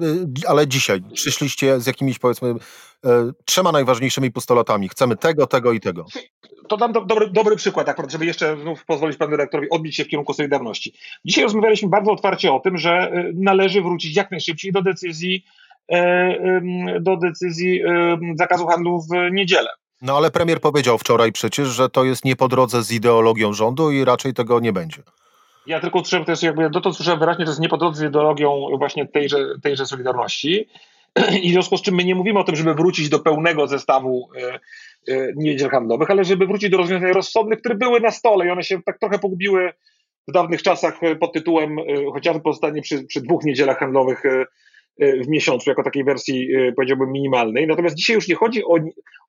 ale 0.47 0.67
dzisiaj 0.67 1.01
przyszliście 1.13 1.79
z 1.79 1.87
jakimiś 1.87 2.19
powiedzmy 2.19 2.55
e, 3.05 3.31
trzema 3.45 3.71
najważniejszymi 3.71 4.31
postulatami. 4.31 4.89
Chcemy 4.89 5.15
tego, 5.15 5.47
tego 5.47 5.71
i 5.71 5.79
tego. 5.79 6.05
To 6.67 6.77
dam 6.77 6.91
do, 6.91 7.05
dobry, 7.05 7.29
dobry 7.29 7.55
przykład, 7.55 7.85
tak, 7.85 8.11
żeby 8.11 8.25
jeszcze 8.25 8.57
znów 8.61 8.85
pozwolić 8.85 9.17
panu 9.17 9.31
dyrektorowi 9.31 9.69
odbić 9.69 9.95
się 9.95 10.03
w 10.03 10.07
kierunku 10.07 10.33
Solidarności. 10.33 10.93
Dzisiaj 11.25 11.43
rozmawialiśmy 11.43 11.89
bardzo 11.89 12.11
otwarcie 12.11 12.53
o 12.53 12.59
tym, 12.59 12.77
że 12.77 12.91
e, 12.91 13.31
należy 13.35 13.81
wrócić 13.81 14.15
jak 14.15 14.31
najszybciej 14.31 14.71
do 14.71 14.81
decyzji 14.81 15.45
e, 15.91 16.61
do 17.01 17.17
decyzji 17.17 17.81
zakazu 18.35 18.67
handlu 18.67 19.01
w 19.01 19.31
niedzielę. 19.31 19.69
No 20.01 20.17
ale 20.17 20.31
premier 20.31 20.61
powiedział 20.61 20.97
wczoraj 20.97 21.31
przecież, 21.31 21.67
że 21.67 21.89
to 21.89 22.05
jest 22.05 22.25
nie 22.25 22.35
po 22.35 22.47
drodze 22.47 22.83
z 22.83 22.91
ideologią 22.91 23.53
rządu 23.53 23.91
i 23.91 24.05
raczej 24.05 24.33
tego 24.33 24.59
nie 24.59 24.73
będzie. 24.73 25.03
Ja 25.67 25.79
tylko 25.79 25.99
usłyszałem 25.99 26.25
też, 26.25 26.43
jakby 26.43 26.69
dotąd 26.69 26.95
słyszałem 26.95 27.19
wyraźnie, 27.19 27.45
że 27.45 27.51
jest 27.51 27.61
nie 27.61 27.69
po 27.69 27.77
drodze 27.77 27.99
z 27.99 28.09
ideologią 28.09 28.67
właśnie 28.77 29.07
tejże, 29.07 29.37
tejże 29.63 29.85
Solidarności. 29.85 30.67
I 31.43 31.49
w 31.49 31.53
związku 31.53 31.77
z 31.77 31.81
czym 31.81 31.95
my 31.95 32.03
nie 32.03 32.15
mówimy 32.15 32.39
o 32.39 32.43
tym, 32.43 32.55
żeby 32.55 32.73
wrócić 32.73 33.09
do 33.09 33.19
pełnego 33.19 33.67
zestawu 33.67 34.29
e, 34.35 34.59
e, 35.13 35.33
niedziel 35.35 35.69
handlowych, 35.69 36.11
ale 36.11 36.23
żeby 36.23 36.47
wrócić 36.47 36.69
do 36.69 36.77
rozwiązań 36.77 37.11
rozsądnych, 37.11 37.59
które 37.59 37.75
były 37.75 37.99
na 37.99 38.11
stole 38.11 38.45
i 38.45 38.49
one 38.49 38.63
się 38.63 38.81
tak 38.83 38.99
trochę 38.99 39.19
pogubiły 39.19 39.73
w 40.27 40.31
dawnych 40.31 40.63
czasach 40.63 40.99
pod 41.19 41.33
tytułem 41.33 41.77
chociażby 42.13 42.41
pozostanie 42.41 42.81
przy, 42.81 43.03
przy 43.03 43.21
dwóch 43.21 43.43
niedzielach 43.43 43.79
handlowych 43.79 44.25
E, 44.25 44.45
w 44.99 45.27
miesiącu, 45.27 45.69
jako 45.69 45.83
takiej 45.83 46.03
wersji, 46.03 46.55
e, 46.55 46.73
powiedziałbym, 46.73 47.11
minimalnej. 47.11 47.67
Natomiast 47.67 47.95
dzisiaj 47.95 48.15
już 48.15 48.27
nie 48.27 48.35
chodzi 48.35 48.63
o, 48.65 48.75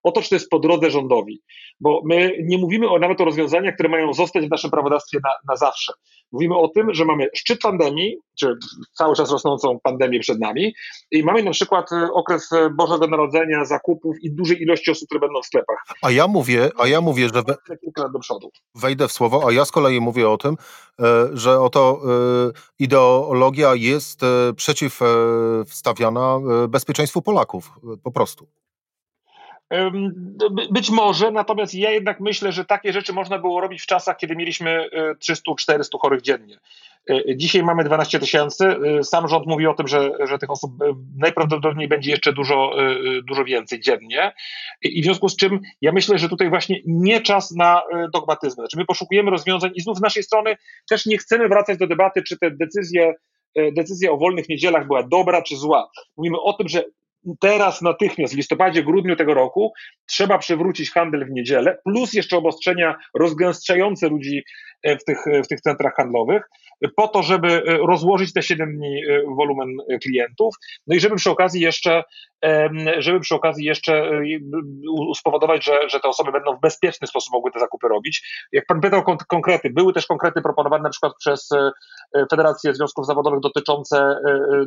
o 0.02 0.12
to, 0.12 0.22
czy 0.22 0.28
to 0.28 0.34
jest 0.34 0.48
po 0.48 0.58
drodze 0.58 0.90
rządowi, 0.90 1.42
bo 1.80 2.02
my 2.04 2.32
nie 2.42 2.58
mówimy 2.58 2.88
o, 2.88 2.98
nawet 2.98 3.20
o 3.20 3.24
rozwiązaniach, 3.24 3.74
które 3.74 3.88
mają 3.88 4.12
zostać 4.12 4.46
w 4.46 4.50
naszym 4.50 4.70
prawodawstwie 4.70 5.18
na, 5.24 5.30
na 5.48 5.56
zawsze. 5.56 5.92
Mówimy 6.32 6.56
o 6.56 6.68
tym, 6.68 6.94
że 6.94 7.04
mamy 7.04 7.28
szczyt 7.34 7.60
pandemii, 7.60 8.16
czy 8.40 8.54
cały 8.92 9.14
czas 9.14 9.30
rosnącą 9.32 9.78
pandemię 9.82 10.20
przed 10.20 10.40
nami 10.40 10.74
i 11.10 11.22
mamy 11.22 11.42
na 11.42 11.50
przykład 11.50 11.92
e, 11.92 12.12
okres 12.12 12.50
Bożego 12.76 13.06
Narodzenia, 13.06 13.64
zakupów 13.64 14.16
i 14.22 14.34
dużej 14.34 14.62
ilości 14.62 14.90
osób, 14.90 15.08
które 15.08 15.20
będą 15.20 15.42
w 15.42 15.46
sklepach. 15.46 15.84
A 16.02 16.10
ja 16.10 16.28
mówię, 16.28 16.70
a 16.78 16.88
ja 16.88 17.00
mówię, 17.00 17.28
że 17.34 17.42
we... 17.42 17.76
kilka 17.84 18.02
lat 18.02 18.12
do 18.12 18.18
przodu. 18.18 18.50
wejdę 18.74 19.08
w 19.08 19.12
słowo, 19.12 19.44
a 19.48 19.52
ja 19.52 19.64
z 19.64 19.70
kolei 19.70 20.00
mówię 20.00 20.30
o 20.30 20.38
tym, 20.38 20.56
że 21.32 21.60
oto 21.60 22.00
ideologia 22.78 23.74
jest 23.74 24.20
przeciw 24.56 25.00
wstawiana 25.64 26.38
e, 26.64 26.68
bezpieczeństwu 26.68 27.22
Polaków, 27.22 27.70
e, 27.94 27.96
po 28.02 28.10
prostu. 28.10 28.48
Być 30.70 30.90
może, 30.90 31.30
natomiast 31.30 31.74
ja 31.74 31.90
jednak 31.90 32.20
myślę, 32.20 32.52
że 32.52 32.64
takie 32.64 32.92
rzeczy 32.92 33.12
można 33.12 33.38
było 33.38 33.60
robić 33.60 33.82
w 33.82 33.86
czasach, 33.86 34.16
kiedy 34.16 34.36
mieliśmy 34.36 34.88
300-400 35.30 35.80
e, 35.80 35.98
chorych 36.00 36.22
dziennie. 36.22 36.58
Dzisiaj 37.36 37.62
mamy 37.62 37.84
12 37.84 38.18
tysięcy. 38.18 38.76
Sam 39.02 39.28
rząd 39.28 39.46
mówi 39.46 39.66
o 39.66 39.74
tym, 39.74 39.88
że, 39.88 40.10
że 40.24 40.38
tych 40.38 40.50
osób 40.50 40.72
najprawdopodobniej 41.16 41.88
będzie 41.88 42.10
jeszcze 42.10 42.32
dużo, 42.32 42.72
dużo 43.28 43.44
więcej 43.44 43.80
dziennie. 43.80 44.32
I 44.82 45.02
w 45.02 45.04
związku 45.04 45.28
z 45.28 45.36
czym 45.36 45.60
ja 45.80 45.92
myślę, 45.92 46.18
że 46.18 46.28
tutaj 46.28 46.48
właśnie 46.50 46.80
nie 46.86 47.20
czas 47.20 47.50
na 47.50 47.82
dogmatyzm. 48.12 48.54
Znaczy 48.54 48.76
my 48.76 48.84
poszukujemy 48.84 49.30
rozwiązań 49.30 49.70
i 49.74 49.80
znów 49.80 49.98
z 49.98 50.00
naszej 50.00 50.22
strony 50.22 50.56
też 50.88 51.06
nie 51.06 51.18
chcemy 51.18 51.48
wracać 51.48 51.78
do 51.78 51.86
debaty, 51.86 52.22
czy 52.22 52.38
te 52.38 52.50
decyzje 52.50 53.14
decyzja 53.56 54.12
o 54.12 54.16
wolnych 54.16 54.48
niedzielach 54.48 54.86
była 54.86 55.02
dobra 55.02 55.42
czy 55.42 55.56
zła. 55.56 55.90
Mówimy 56.16 56.40
o 56.40 56.52
tym, 56.52 56.68
że 56.68 56.84
teraz 57.40 57.82
natychmiast 57.82 58.34
w 58.34 58.36
listopadzie, 58.36 58.82
grudniu 58.82 59.16
tego 59.16 59.34
roku 59.34 59.72
trzeba 60.06 60.38
przywrócić 60.38 60.90
handel 60.90 61.26
w 61.26 61.30
niedzielę, 61.30 61.78
plus 61.84 62.12
jeszcze 62.12 62.36
obostrzenia 62.36 62.96
rozgęszczające 63.14 64.08
ludzi 64.08 64.38
e, 64.38 64.77
w 64.84 65.04
tych, 65.04 65.18
w 65.44 65.48
tych 65.48 65.60
centrach 65.60 65.94
handlowych, 65.94 66.42
po 66.96 67.08
to, 67.08 67.22
żeby 67.22 67.48
e, 67.48 67.76
rozłożyć 67.76 68.32
te 68.32 68.42
7 68.42 68.76
dni 68.76 69.02
wolumen 69.36 69.68
klientów, 70.02 70.54
no 70.86 70.96
i 70.96 71.00
żeby 71.00 71.16
przy 71.16 71.30
okazji 71.30 71.60
jeszcze 71.60 72.02
żeby 72.98 73.20
przy 73.20 73.34
okazji 73.34 73.64
jeszcze 73.64 74.10
spowodować, 75.16 75.64
że, 75.64 75.88
że 75.88 76.00
te 76.00 76.08
osoby 76.08 76.32
będą 76.32 76.56
w 76.56 76.60
bezpieczny 76.60 77.06
sposób 77.06 77.32
mogły 77.32 77.50
te 77.50 77.60
zakupy 77.60 77.88
robić. 77.88 78.46
Jak 78.52 78.66
pan 78.66 78.80
pytał 78.80 79.02
konkrety, 79.28 79.70
były 79.70 79.92
też 79.92 80.06
konkrety 80.06 80.42
proponowane 80.42 80.82
na 80.82 80.90
przykład 80.90 81.12
przez 81.18 81.48
Federację 82.30 82.74
Związków 82.74 83.06
Zawodowych 83.06 83.40
dotyczące, 83.40 84.16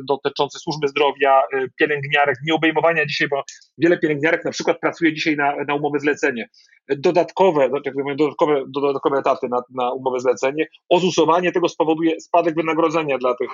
dotyczące 0.08 0.58
służby 0.58 0.88
zdrowia, 0.88 1.42
pielęgniarek, 1.78 2.36
nieobejmowania 2.46 3.06
dzisiaj, 3.06 3.28
bo 3.28 3.42
wiele 3.78 3.98
pielęgniarek 3.98 4.44
na 4.44 4.50
przykład 4.50 4.80
pracuje 4.80 5.14
dzisiaj 5.14 5.36
na, 5.36 5.54
na 5.68 5.74
umowę 5.74 6.00
zlecenie. 6.00 6.48
Dodatkowe, 6.88 7.68
no, 7.68 7.78
mówię, 7.94 8.16
dodatkowe, 8.16 8.64
dodatkowe 8.68 9.18
etaty 9.18 9.48
na, 9.48 9.62
na 9.70 9.92
umowę 9.92 10.20
zlecenie. 10.20 10.66
Ozusowanie 10.88 11.52
tego 11.52 11.68
spowoduje 11.68 12.20
spadek 12.20 12.54
wynagrodzenia 12.54 13.18
dla, 13.18 13.34
tych, 13.34 13.50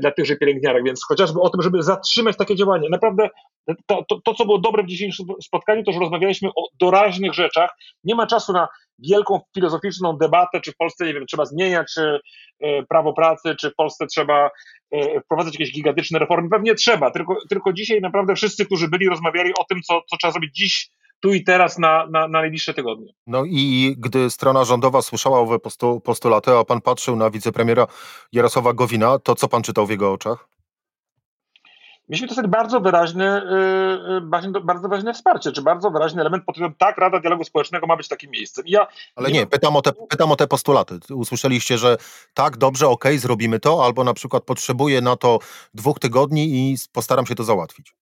dla 0.00 0.10
tychże 0.10 0.36
pielęgniarek, 0.36 0.84
więc 0.84 1.04
chociażby 1.08 1.40
o 1.40 1.50
tym, 1.50 1.62
żeby 1.62 1.82
zatrzymać 1.82 2.36
takie 2.36 2.56
działania. 2.56 2.88
Naprawdę 2.90 3.28
to, 3.86 4.04
to, 4.08 4.20
to, 4.24 4.34
co 4.34 4.44
było 4.44 4.58
dobre 4.58 4.82
w 4.82 4.86
dzisiejszym 4.86 5.26
spotkaniu, 5.42 5.82
to 5.84 5.92
że 5.92 5.98
rozmawialiśmy 6.00 6.48
o 6.48 6.68
doraźnych 6.80 7.34
rzeczach. 7.34 7.70
Nie 8.04 8.14
ma 8.14 8.26
czasu 8.26 8.52
na 8.52 8.68
wielką 8.98 9.40
filozoficzną 9.54 10.16
debatę, 10.16 10.60
czy 10.60 10.72
w 10.72 10.76
Polsce, 10.76 11.06
nie 11.06 11.14
wiem, 11.14 11.26
trzeba 11.26 11.44
zmieniać 11.44 11.92
czy, 11.94 12.20
e, 12.60 12.82
prawo 12.82 13.12
pracy, 13.12 13.54
czy 13.60 13.70
w 13.70 13.74
Polsce 13.74 14.06
trzeba 14.06 14.50
e, 14.90 15.20
wprowadzać 15.20 15.54
jakieś 15.54 15.72
gigantyczne 15.72 16.18
reformy. 16.18 16.48
Pewnie 16.50 16.74
trzeba, 16.74 17.10
tylko, 17.10 17.36
tylko 17.48 17.72
dzisiaj 17.72 18.00
naprawdę 18.00 18.34
wszyscy, 18.34 18.66
którzy 18.66 18.88
byli, 18.88 19.08
rozmawiali 19.08 19.52
o 19.58 19.64
tym, 19.64 19.82
co, 19.82 20.02
co 20.10 20.16
trzeba 20.16 20.32
zrobić 20.32 20.56
dziś, 20.56 20.90
tu 21.24 21.34
i 21.34 21.44
teraz 21.44 21.78
na, 21.78 22.06
na, 22.06 22.28
na 22.28 22.28
najbliższe 22.28 22.74
tygodnie. 22.74 23.12
No 23.26 23.44
i 23.46 23.94
gdy 23.98 24.30
strona 24.30 24.64
rządowa 24.64 25.02
słyszała 25.02 25.38
owe 25.38 25.58
postulaty, 26.04 26.50
a 26.50 26.64
pan 26.64 26.80
patrzył 26.80 27.16
na 27.16 27.30
wicepremiera 27.30 27.86
Jarosława 28.32 28.72
Gowina, 28.72 29.18
to 29.18 29.34
co 29.34 29.48
pan 29.48 29.62
czytał 29.62 29.86
w 29.86 29.90
jego 29.90 30.12
oczach? 30.12 30.48
Mieliśmy 32.08 32.28
dostać 32.28 32.46
bardzo 32.46 32.80
wyraźne, 32.80 33.42
y, 33.42 34.56
y, 34.56 34.60
bardzo 34.60 34.88
wyraźne 34.88 35.14
wsparcie, 35.14 35.52
czy 35.52 35.62
bardzo 35.62 35.90
wyraźny 35.90 36.20
element 36.20 36.44
pod 36.44 36.54
którym 36.54 36.74
tak, 36.78 36.98
Rada 36.98 37.20
Dialogu 37.20 37.44
Społecznego 37.44 37.86
ma 37.86 37.96
być 37.96 38.08
takim 38.08 38.30
miejscem. 38.30 38.64
Ja 38.68 38.86
Ale 39.16 39.30
nie, 39.30 39.38
nie 39.38 39.46
pytam, 39.46 39.76
o 39.76 39.82
te, 39.82 39.92
pytam 39.92 40.32
o 40.32 40.36
te 40.36 40.46
postulaty. 40.46 40.98
Usłyszeliście, 41.10 41.78
że 41.78 41.96
tak, 42.34 42.56
dobrze, 42.56 42.88
okej, 42.88 43.12
okay, 43.12 43.18
zrobimy 43.18 43.60
to, 43.60 43.84
albo 43.84 44.04
na 44.04 44.14
przykład 44.14 44.44
potrzebuję 44.44 45.00
na 45.00 45.16
to 45.16 45.38
dwóch 45.74 45.98
tygodni 45.98 46.44
i 46.44 46.76
postaram 46.92 47.26
się 47.26 47.34
to 47.34 47.44
załatwić. 47.44 47.94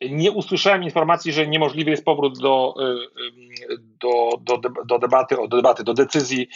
Nie 0.00 0.32
usłyszałem 0.32 0.82
informacji, 0.82 1.32
że 1.32 1.46
niemożliwy 1.46 1.90
jest 1.90 2.04
powrót 2.04 2.38
do, 2.38 2.74
y, 2.80 3.78
do, 4.00 4.28
do, 4.40 4.70
do, 4.84 4.98
debaty, 4.98 5.36
do 5.36 5.56
debaty, 5.56 5.84
do 5.84 5.94
decyzji 5.94 6.48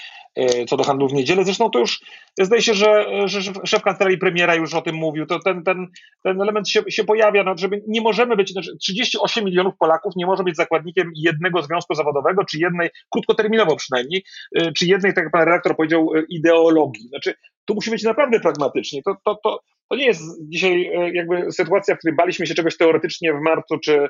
co 0.68 0.77
do 0.77 0.85
handlu 0.85 1.09
w 1.09 1.12
niedzielę. 1.12 1.44
Zresztą 1.44 1.70
to 1.70 1.79
już 1.79 2.01
zdaje 2.40 2.62
się, 2.62 2.74
że, 2.74 3.07
że 3.24 3.53
szef 3.64 3.83
kancelarii 3.83 4.18
premiera 4.18 4.55
już 4.55 4.74
o 4.74 4.83
tym 4.83 4.94
mówił. 4.96 5.27
To 5.27 5.38
ten, 5.38 5.64
ten, 5.64 5.87
ten 6.22 6.42
element 6.42 6.68
się, 6.68 6.83
się 6.88 7.05
pojawia, 7.05 7.44
no, 7.44 7.55
żeby 7.59 7.83
nie 7.88 8.01
możemy 8.01 8.37
być, 8.37 8.53
znaczy 8.53 8.77
38 8.83 9.44
milionów 9.44 9.74
Polaków 9.79 10.12
nie 10.16 10.27
może 10.27 10.44
być 10.44 10.57
zakładnikiem 10.57 11.11
jednego 11.14 11.62
związku 11.62 11.94
zawodowego, 11.94 12.44
czy 12.44 12.59
jednej, 12.59 12.90
krótkoterminowo 13.11 13.77
przynajmniej, 13.77 14.24
e, 14.57 14.72
czy 14.72 14.87
jednej, 14.87 15.14
tak 15.14 15.24
jak 15.24 15.33
pan 15.33 15.42
redaktor 15.42 15.77
powiedział, 15.77 16.11
e, 16.14 16.22
ideologii. 16.29 17.09
Znaczy, 17.09 17.35
tu 17.64 17.74
musi 17.74 17.90
być 17.90 18.03
naprawdę 18.03 18.40
pragmatycznie. 18.40 19.03
To, 19.03 19.16
to, 19.24 19.38
to, 19.44 19.61
to 19.90 19.96
nie 19.96 20.07
jest 20.07 20.22
dzisiaj 20.48 20.90
jakby 21.12 21.53
sytuacja, 21.53 21.94
w 21.94 21.98
której 21.98 22.16
baliśmy 22.16 22.46
się 22.46 22.55
czegoś 22.55 22.77
teoretycznie 22.77 23.33
w 23.33 23.40
marcu 23.40 23.79
czy, 23.79 23.98
E, 24.01 24.09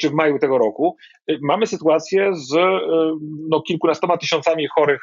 czy 0.00 0.10
w 0.10 0.12
maju 0.12 0.38
tego 0.38 0.58
roku, 0.58 0.96
e, 1.26 1.34
mamy 1.42 1.66
sytuację 1.66 2.30
z 2.34 2.54
e, 2.54 2.80
no, 3.48 3.62
kilkunastoma 3.62 4.16
tysiącami 4.16 4.66
chorych 4.74 5.00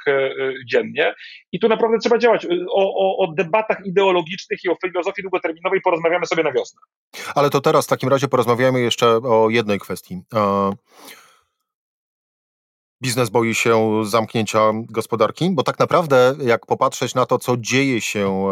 dziennie 0.71 1.13
i 1.51 1.59
tu 1.59 1.67
naprawdę 1.67 1.97
trzeba 1.97 2.17
działać. 2.17 2.47
O, 2.71 2.93
o, 2.95 3.17
o 3.17 3.33
debatach 3.33 3.85
ideologicznych 3.85 4.59
i 4.63 4.69
o 4.69 4.75
filozofii 4.85 5.21
długoterminowej 5.21 5.81
porozmawiamy 5.81 6.25
sobie 6.25 6.43
na 6.43 6.51
wiosnę. 6.51 6.81
Ale 7.35 7.49
to 7.49 7.61
teraz 7.61 7.85
w 7.85 7.89
takim 7.89 8.09
razie 8.09 8.27
porozmawiamy 8.27 8.81
jeszcze 8.81 9.07
o 9.07 9.49
jednej 9.49 9.79
kwestii. 9.79 10.21
Biznes 13.03 13.29
boi 13.29 13.55
się 13.55 14.05
zamknięcia 14.05 14.59
gospodarki, 14.89 15.49
bo 15.51 15.63
tak 15.63 15.79
naprawdę, 15.79 16.35
jak 16.43 16.65
popatrzeć 16.65 17.15
na 17.15 17.25
to, 17.25 17.37
co 17.37 17.57
dzieje 17.57 18.01
się 18.01 18.45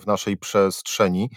w 0.00 0.06
naszej 0.06 0.36
przestrzeni, 0.36 1.30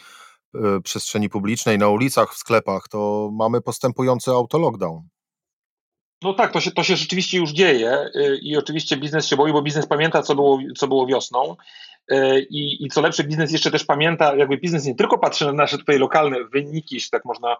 przestrzeni 0.83 1.29
publicznej, 1.29 1.77
na 1.77 1.89
ulicach, 1.89 2.33
w 2.33 2.37
sklepach, 2.37 2.87
to 2.87 3.29
mamy 3.33 3.61
postępujący 3.61 4.31
autolockdown. 4.31 5.01
No 6.23 6.33
tak, 6.33 6.51
to 6.51 6.59
się, 6.59 6.71
to 6.71 6.83
się 6.83 6.95
rzeczywiście 6.95 7.37
już 7.37 7.51
dzieje 7.51 8.09
y, 8.15 8.39
i 8.41 8.57
oczywiście 8.57 8.97
biznes 8.97 9.27
się 9.27 9.35
boi, 9.35 9.53
bo 9.53 9.61
biznes 9.61 9.87
pamięta, 9.87 10.21
co 10.21 10.35
było, 10.35 10.59
co 10.77 10.87
było 10.87 11.07
wiosną. 11.07 11.55
Y, 12.11 12.47
I, 12.49 12.85
I 12.85 12.89
co 12.89 13.01
lepsze, 13.01 13.23
biznes 13.23 13.51
jeszcze 13.51 13.71
też 13.71 13.85
pamięta, 13.85 14.35
jakby 14.35 14.57
biznes 14.57 14.85
nie 14.85 14.95
tylko 14.95 15.17
patrzy 15.17 15.45
na 15.45 15.51
nasze 15.51 15.77
tutaj 15.77 15.99
lokalne 15.99 16.37
wyniki, 16.43 16.95
jeśli 16.95 17.11
tak 17.11 17.25
można 17.25 17.57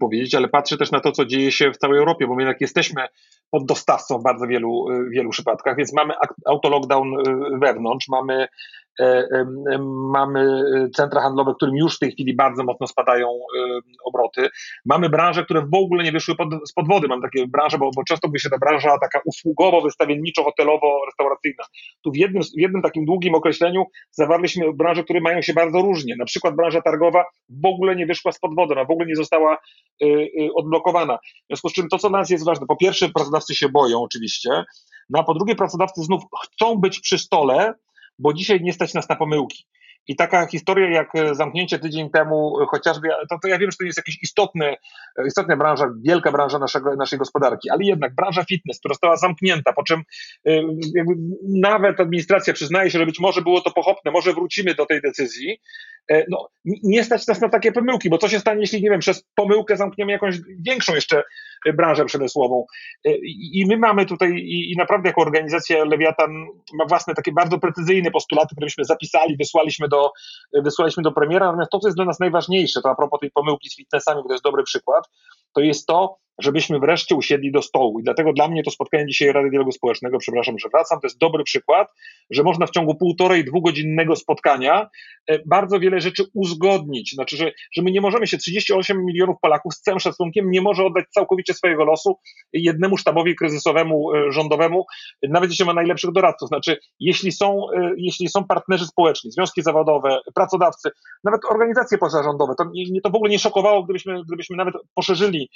powiedzieć, 0.00 0.34
ale 0.34 0.48
patrzę 0.48 0.76
też 0.76 0.90
na 0.90 1.00
to, 1.00 1.12
co 1.12 1.24
dzieje 1.24 1.52
się 1.52 1.72
w 1.72 1.78
całej 1.78 1.98
Europie, 1.98 2.26
bo 2.26 2.34
my 2.34 2.42
jednak 2.42 2.60
jesteśmy 2.60 3.06
pod 3.50 3.66
dostawcą 3.66 4.18
w 4.18 4.22
bardzo 4.22 4.46
wielu, 4.46 4.86
wielu 5.10 5.30
przypadkach, 5.30 5.76
więc 5.76 5.92
mamy 5.92 6.14
autolockdown 6.46 7.16
wewnątrz, 7.60 8.08
mamy 8.08 8.48
E, 8.87 8.87
mamy 10.12 10.64
centra 10.96 11.20
handlowe, 11.20 11.54
którym 11.54 11.76
już 11.76 11.96
w 11.96 11.98
tej 11.98 12.12
chwili 12.12 12.34
bardzo 12.34 12.64
mocno 12.64 12.86
spadają 12.86 13.28
obroty. 14.04 14.48
Mamy 14.84 15.08
branże, 15.08 15.44
które 15.44 15.60
w 15.60 15.74
ogóle 15.74 16.04
nie 16.04 16.12
wyszły 16.12 16.36
pod, 16.36 16.48
spod 16.68 16.88
wody. 16.88 17.08
Mam 17.08 17.22
takie 17.22 17.46
branże, 17.46 17.78
bo, 17.78 17.90
bo 17.96 18.04
często 18.04 18.28
mówi 18.28 18.40
się 18.40 18.50
ta 18.50 18.58
branża 18.58 18.98
taka 18.98 19.20
usługowo-wystawienniczo-hotelowo-restauracyjna. 19.26 21.64
Tu 22.02 22.12
w 22.12 22.16
jednym, 22.16 22.42
w 22.42 22.60
jednym 22.60 22.82
takim 22.82 23.04
długim 23.04 23.34
określeniu 23.34 23.84
zawarliśmy 24.10 24.72
branże, 24.72 25.04
które 25.04 25.20
mają 25.20 25.42
się 25.42 25.52
bardzo 25.52 25.82
różnie. 25.82 26.14
Na 26.18 26.24
przykład 26.24 26.56
branża 26.56 26.82
targowa 26.82 27.24
w 27.48 27.66
ogóle 27.66 27.96
nie 27.96 28.06
wyszła 28.06 28.32
spod 28.32 28.54
wody, 28.56 28.74
ona 28.74 28.84
w 28.84 28.90
ogóle 28.90 29.06
nie 29.06 29.16
została 29.16 29.58
y, 30.02 30.28
odblokowana. 30.54 31.16
W 31.16 31.20
związku 31.48 31.68
z 31.68 31.72
czym 31.72 31.88
to, 31.88 31.98
co 31.98 32.08
dla 32.08 32.18
nas 32.18 32.30
jest 32.30 32.44
ważne, 32.44 32.66
po 32.66 32.76
pierwsze 32.76 33.08
pracodawcy 33.08 33.54
się 33.54 33.68
boją 33.68 34.02
oczywiście, 34.02 34.64
no 35.10 35.20
a 35.20 35.24
po 35.24 35.34
drugie 35.34 35.54
pracodawcy 35.54 36.02
znów 36.02 36.22
chcą 36.44 36.76
być 36.76 37.00
przy 37.00 37.18
stole, 37.18 37.74
bo 38.18 38.32
dzisiaj 38.32 38.60
nie 38.60 38.72
stać 38.72 38.94
nas 38.94 39.08
na 39.08 39.16
pomyłki. 39.16 39.64
I 40.08 40.16
taka 40.16 40.46
historia 40.46 40.88
jak 40.90 41.14
e, 41.14 41.34
zamknięcie 41.34 41.78
tydzień 41.78 42.10
temu, 42.10 42.60
e, 42.62 42.66
chociażby, 42.66 43.08
to, 43.30 43.38
to 43.42 43.48
ja 43.48 43.58
wiem, 43.58 43.70
że 43.70 43.76
to 43.76 43.84
jest 43.84 43.98
jakaś 43.98 44.18
istotny, 44.22 44.66
e, 45.18 45.26
istotna 45.26 45.56
branża, 45.56 45.90
wielka 46.02 46.32
branża 46.32 46.58
naszego, 46.58 46.96
naszej 46.96 47.18
gospodarki, 47.18 47.70
ale 47.70 47.84
jednak 47.84 48.14
branża 48.14 48.44
fitness, 48.44 48.78
która 48.78 48.94
została 48.94 49.16
zamknięta, 49.16 49.72
po 49.72 49.82
czym 49.82 50.02
nawet 51.48 52.00
administracja 52.00 52.54
przyznaje 52.54 52.90
się, 52.90 52.98
że 52.98 53.06
być 53.06 53.20
może 53.20 53.42
było 53.42 53.60
to 53.60 53.70
pochopne, 53.70 54.10
może 54.10 54.32
wrócimy 54.32 54.74
do 54.74 54.86
tej 54.86 55.00
decyzji, 55.00 55.60
no, 56.28 56.48
nie 56.64 57.04
stać 57.04 57.26
nas 57.26 57.40
na 57.40 57.48
takie 57.48 57.72
pomyłki, 57.72 58.10
bo 58.10 58.18
co 58.18 58.28
się 58.28 58.40
stanie, 58.40 58.60
jeśli, 58.60 58.82
nie 58.82 58.90
wiem, 58.90 59.00
przez 59.00 59.24
pomyłkę 59.34 59.76
zamkniemy 59.76 60.12
jakąś 60.12 60.36
większą 60.66 60.94
jeszcze 60.94 61.22
branżę 61.74 62.04
przemysłową. 62.04 62.66
I 63.54 63.66
my 63.68 63.76
mamy 63.76 64.06
tutaj, 64.06 64.30
i, 64.36 64.74
naprawdę 64.76 65.08
jako 65.08 65.22
organizacja 65.22 65.84
Lewiatan 65.84 66.46
ma 66.78 66.84
własne 66.88 67.14
takie 67.14 67.32
bardzo 67.32 67.58
precyzyjne 67.58 68.10
postulaty, 68.10 68.54
które 68.54 68.66
myśmy 68.66 68.84
zapisali, 68.84 69.36
wysłaliśmy 69.36 69.88
do, 69.88 70.12
wysłaliśmy 70.64 71.02
do 71.02 71.12
premiera, 71.12 71.46
natomiast 71.46 71.70
to, 71.70 71.78
co 71.78 71.88
jest 71.88 71.98
dla 71.98 72.04
nas 72.04 72.20
najważniejsze, 72.20 72.80
to 72.82 72.90
a 72.90 72.94
propos 72.94 73.20
tej 73.20 73.30
pomyłki 73.30 73.70
z 73.70 73.76
fitnessami, 73.76 74.22
bo 74.22 74.28
to 74.28 74.34
jest 74.34 74.44
dobry 74.44 74.62
przykład, 74.62 75.04
to 75.54 75.60
jest 75.60 75.86
to, 75.86 76.18
żebyśmy 76.38 76.78
wreszcie 76.78 77.14
usiedli 77.14 77.52
do 77.52 77.62
stołu. 77.62 78.00
I 78.00 78.02
dlatego 78.02 78.32
dla 78.32 78.48
mnie 78.48 78.62
to 78.62 78.70
spotkanie 78.70 79.06
dzisiaj 79.06 79.32
Rady 79.32 79.50
Dialogu 79.50 79.72
Społecznego, 79.72 80.18
przepraszam, 80.18 80.58
że 80.58 80.68
wracam, 80.68 81.00
to 81.00 81.06
jest 81.06 81.18
dobry 81.18 81.44
przykład, 81.44 81.88
że 82.30 82.42
można 82.42 82.66
w 82.66 82.70
ciągu 82.70 82.94
półtorej, 82.94 83.44
dwugodzinnego 83.44 84.16
spotkania 84.16 84.88
e, 85.26 85.38
bardzo 85.46 85.80
wiele 85.80 86.00
rzeczy 86.00 86.24
uzgodnić. 86.34 87.14
Znaczy, 87.14 87.36
że, 87.36 87.52
że 87.72 87.82
my 87.82 87.90
nie 87.90 88.00
możemy 88.00 88.26
się, 88.26 88.38
38 88.38 89.04
milionów 89.04 89.36
Polaków 89.42 89.74
z 89.74 89.80
całym 89.80 90.00
szacunkiem 90.00 90.50
nie 90.50 90.60
może 90.60 90.84
oddać 90.84 91.04
całkowicie 91.10 91.47
swojego 91.54 91.84
losu 91.84 92.18
jednemu 92.52 92.96
sztabowi 92.96 93.36
kryzysowemu, 93.36 94.14
e, 94.14 94.32
rządowemu, 94.32 94.86
nawet 95.28 95.50
jeśli 95.50 95.64
ma 95.64 95.74
najlepszych 95.74 96.12
doradców. 96.12 96.48
Znaczy, 96.48 96.78
jeśli 97.00 97.32
są, 97.32 97.66
e, 97.76 97.92
jeśli 97.96 98.28
są 98.28 98.44
partnerzy 98.44 98.86
społeczni, 98.86 99.32
związki 99.32 99.62
zawodowe, 99.62 100.20
pracodawcy, 100.34 100.90
nawet 101.24 101.40
organizacje 101.50 101.98
pozarządowe, 101.98 102.54
to, 102.58 102.64
nie, 102.72 103.00
to 103.00 103.10
w 103.10 103.14
ogóle 103.14 103.30
nie 103.30 103.38
szokowało, 103.38 103.84
gdybyśmy, 103.84 104.24
gdybyśmy 104.24 104.56
nawet 104.56 104.74
poszerzyli 104.94 105.50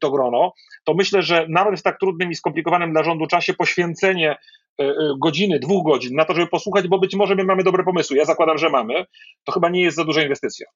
to 0.00 0.10
grono, 0.10 0.52
to 0.84 0.94
myślę, 0.94 1.22
że 1.22 1.46
nawet 1.48 1.80
w 1.80 1.82
tak 1.82 1.98
trudnym 1.98 2.30
i 2.30 2.34
skomplikowanym 2.34 2.92
dla 2.92 3.02
rządu 3.02 3.26
czasie 3.26 3.54
poświęcenie 3.54 4.30
e, 4.30 4.84
e, 4.84 4.94
godziny, 5.18 5.58
dwóch 5.58 5.86
godzin 5.86 6.14
na 6.14 6.24
to, 6.24 6.34
żeby 6.34 6.46
posłuchać, 6.46 6.88
bo 6.88 6.98
być 6.98 7.14
może 7.14 7.34
my 7.34 7.44
mamy 7.44 7.64
dobre 7.64 7.84
pomysły, 7.84 8.16
ja 8.16 8.24
zakładam, 8.24 8.58
że 8.58 8.70
mamy, 8.70 9.04
to 9.44 9.52
chyba 9.52 9.68
nie 9.68 9.82
jest 9.82 9.96
za 9.96 10.04
duża 10.04 10.22
inwestycja. 10.22 10.66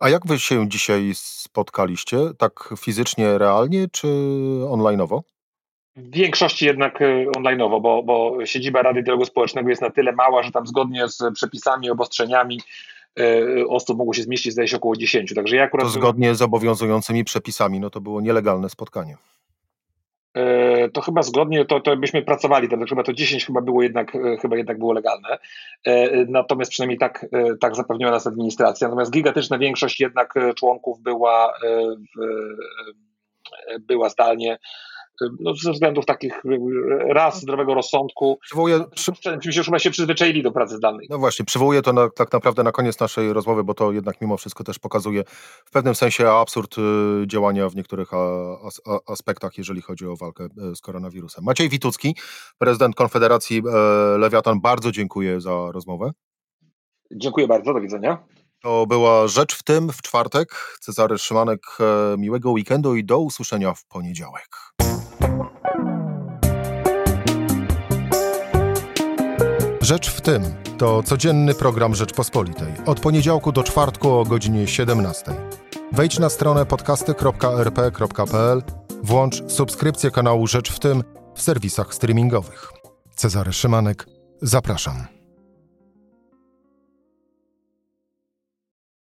A 0.00 0.08
jak 0.08 0.26
wy 0.26 0.38
się 0.38 0.68
dzisiaj 0.68 1.10
spotkaliście? 1.14 2.18
Tak 2.38 2.74
fizycznie, 2.78 3.38
realnie, 3.38 3.86
czy 3.92 4.08
onlineowo? 4.70 5.22
W 5.96 6.10
większości 6.10 6.66
jednak 6.66 7.02
e, 7.02 7.26
onlineowo, 7.36 7.80
bo, 7.80 8.02
bo 8.02 8.46
siedziba 8.46 8.82
Rady 8.82 9.02
Dialogu 9.02 9.24
Społecznego 9.24 9.70
jest 9.70 9.82
na 9.82 9.90
tyle 9.90 10.12
mała, 10.12 10.42
że 10.42 10.50
tam 10.50 10.66
zgodnie 10.66 11.08
z 11.08 11.22
przepisami, 11.34 11.90
obostrzeniami 11.90 12.60
E, 13.18 13.66
osób 13.66 13.98
mogło 13.98 14.14
się 14.14 14.22
zmieścić, 14.22 14.52
zdaje 14.52 14.68
się, 14.68 14.76
około 14.76 14.96
10. 14.96 15.34
Także 15.34 15.56
ja 15.56 15.64
akurat... 15.64 15.86
To 15.86 15.92
zgodnie 15.92 16.34
z 16.34 16.42
obowiązującymi 16.42 17.24
przepisami, 17.24 17.80
no 17.80 17.90
to 17.90 18.00
było 18.00 18.20
nielegalne 18.20 18.68
spotkanie. 18.70 19.16
E, 20.34 20.88
to 20.88 21.00
chyba 21.00 21.22
zgodnie, 21.22 21.64
to, 21.64 21.80
to 21.80 21.96
byśmy 21.96 22.22
pracowali, 22.22 22.68
to 22.68 22.76
chyba 22.88 23.02
to 23.02 23.12
10 23.12 23.46
chyba 23.46 23.60
było 23.60 23.82
jednak, 23.82 24.14
e, 24.14 24.36
chyba 24.36 24.56
jednak 24.56 24.78
było 24.78 24.92
legalne. 24.92 25.38
Natomiast 26.28 26.70
przynajmniej 26.70 26.98
tak, 26.98 27.26
tak 27.60 27.76
zapewniła 27.76 28.10
nas 28.10 28.26
administracja. 28.26 28.88
Natomiast 28.88 29.10
gigantyczna 29.10 29.58
większość 29.58 30.00
jednak 30.00 30.34
członków 30.56 31.00
była, 31.00 31.52
była 33.80 34.08
zdalnie 34.08 34.58
no, 35.40 35.54
ze 35.54 35.72
względów 35.72 36.06
takich 36.06 36.42
raz 37.08 37.40
zdrowego 37.40 37.74
rozsądku. 37.74 38.38
Przywołuję, 38.42 38.84
przy... 38.94 39.12
Myśmy 39.46 39.80
się 39.80 39.90
przyzwyczaili 39.90 40.42
do 40.42 40.52
pracy 40.52 40.76
zdalnej. 40.76 41.06
No 41.10 41.18
właśnie, 41.18 41.44
przywołuję 41.44 41.82
to 41.82 41.92
na, 41.92 42.10
tak 42.10 42.32
naprawdę 42.32 42.62
na 42.62 42.72
koniec 42.72 43.00
naszej 43.00 43.32
rozmowy, 43.32 43.64
bo 43.64 43.74
to 43.74 43.92
jednak 43.92 44.20
mimo 44.20 44.36
wszystko 44.36 44.64
też 44.64 44.78
pokazuje 44.78 45.24
w 45.64 45.70
pewnym 45.70 45.94
sensie 45.94 46.30
absurd 46.30 46.76
y, 46.78 46.82
działania 47.26 47.68
w 47.68 47.76
niektórych 47.76 48.10
aspektach, 49.06 49.58
jeżeli 49.58 49.82
chodzi 49.82 50.06
o 50.06 50.16
walkę 50.16 50.44
y, 50.44 50.76
z 50.76 50.80
koronawirusem. 50.80 51.44
Maciej 51.44 51.68
Witucki, 51.68 52.16
prezydent 52.58 52.94
Konfederacji 52.94 53.62
Lewiatan, 54.18 54.60
bardzo 54.60 54.92
dziękuję 54.92 55.40
za 55.40 55.72
rozmowę. 55.72 56.10
Dziękuję 57.12 57.46
bardzo, 57.46 57.74
do 57.74 57.80
widzenia. 57.80 58.18
To 58.62 58.86
była 58.86 59.28
Rzecz 59.28 59.54
w 59.58 59.62
tym 59.62 59.92
w 59.92 60.02
czwartek. 60.02 60.76
Cezary 60.80 61.18
Szymanek, 61.18 61.60
miłego 62.18 62.50
weekendu 62.50 62.96
i 62.96 63.04
do 63.04 63.18
usłyszenia 63.18 63.74
w 63.74 63.84
poniedziałek. 63.84 64.48
Rzecz 69.90 70.10
w 70.10 70.20
tym 70.20 70.42
to 70.78 71.02
codzienny 71.02 71.54
program 71.54 71.94
Rzeczpospolitej. 71.94 72.72
Od 72.86 73.00
poniedziałku 73.00 73.52
do 73.52 73.62
czwartku 73.62 74.10
o 74.10 74.24
godzinie 74.24 74.66
17. 74.66 75.32
Wejdź 75.92 76.18
na 76.18 76.28
stronę 76.28 76.66
podcasty.rp.pl, 76.66 78.62
włącz 79.02 79.52
subskrypcję 79.52 80.10
kanału 80.10 80.46
Rzecz 80.46 80.72
w 80.72 80.78
tym 80.78 81.04
w 81.34 81.42
serwisach 81.42 81.94
streamingowych. 81.94 82.72
Cezary 83.16 83.52
Szymanek, 83.52 84.06
zapraszam. 84.42 85.19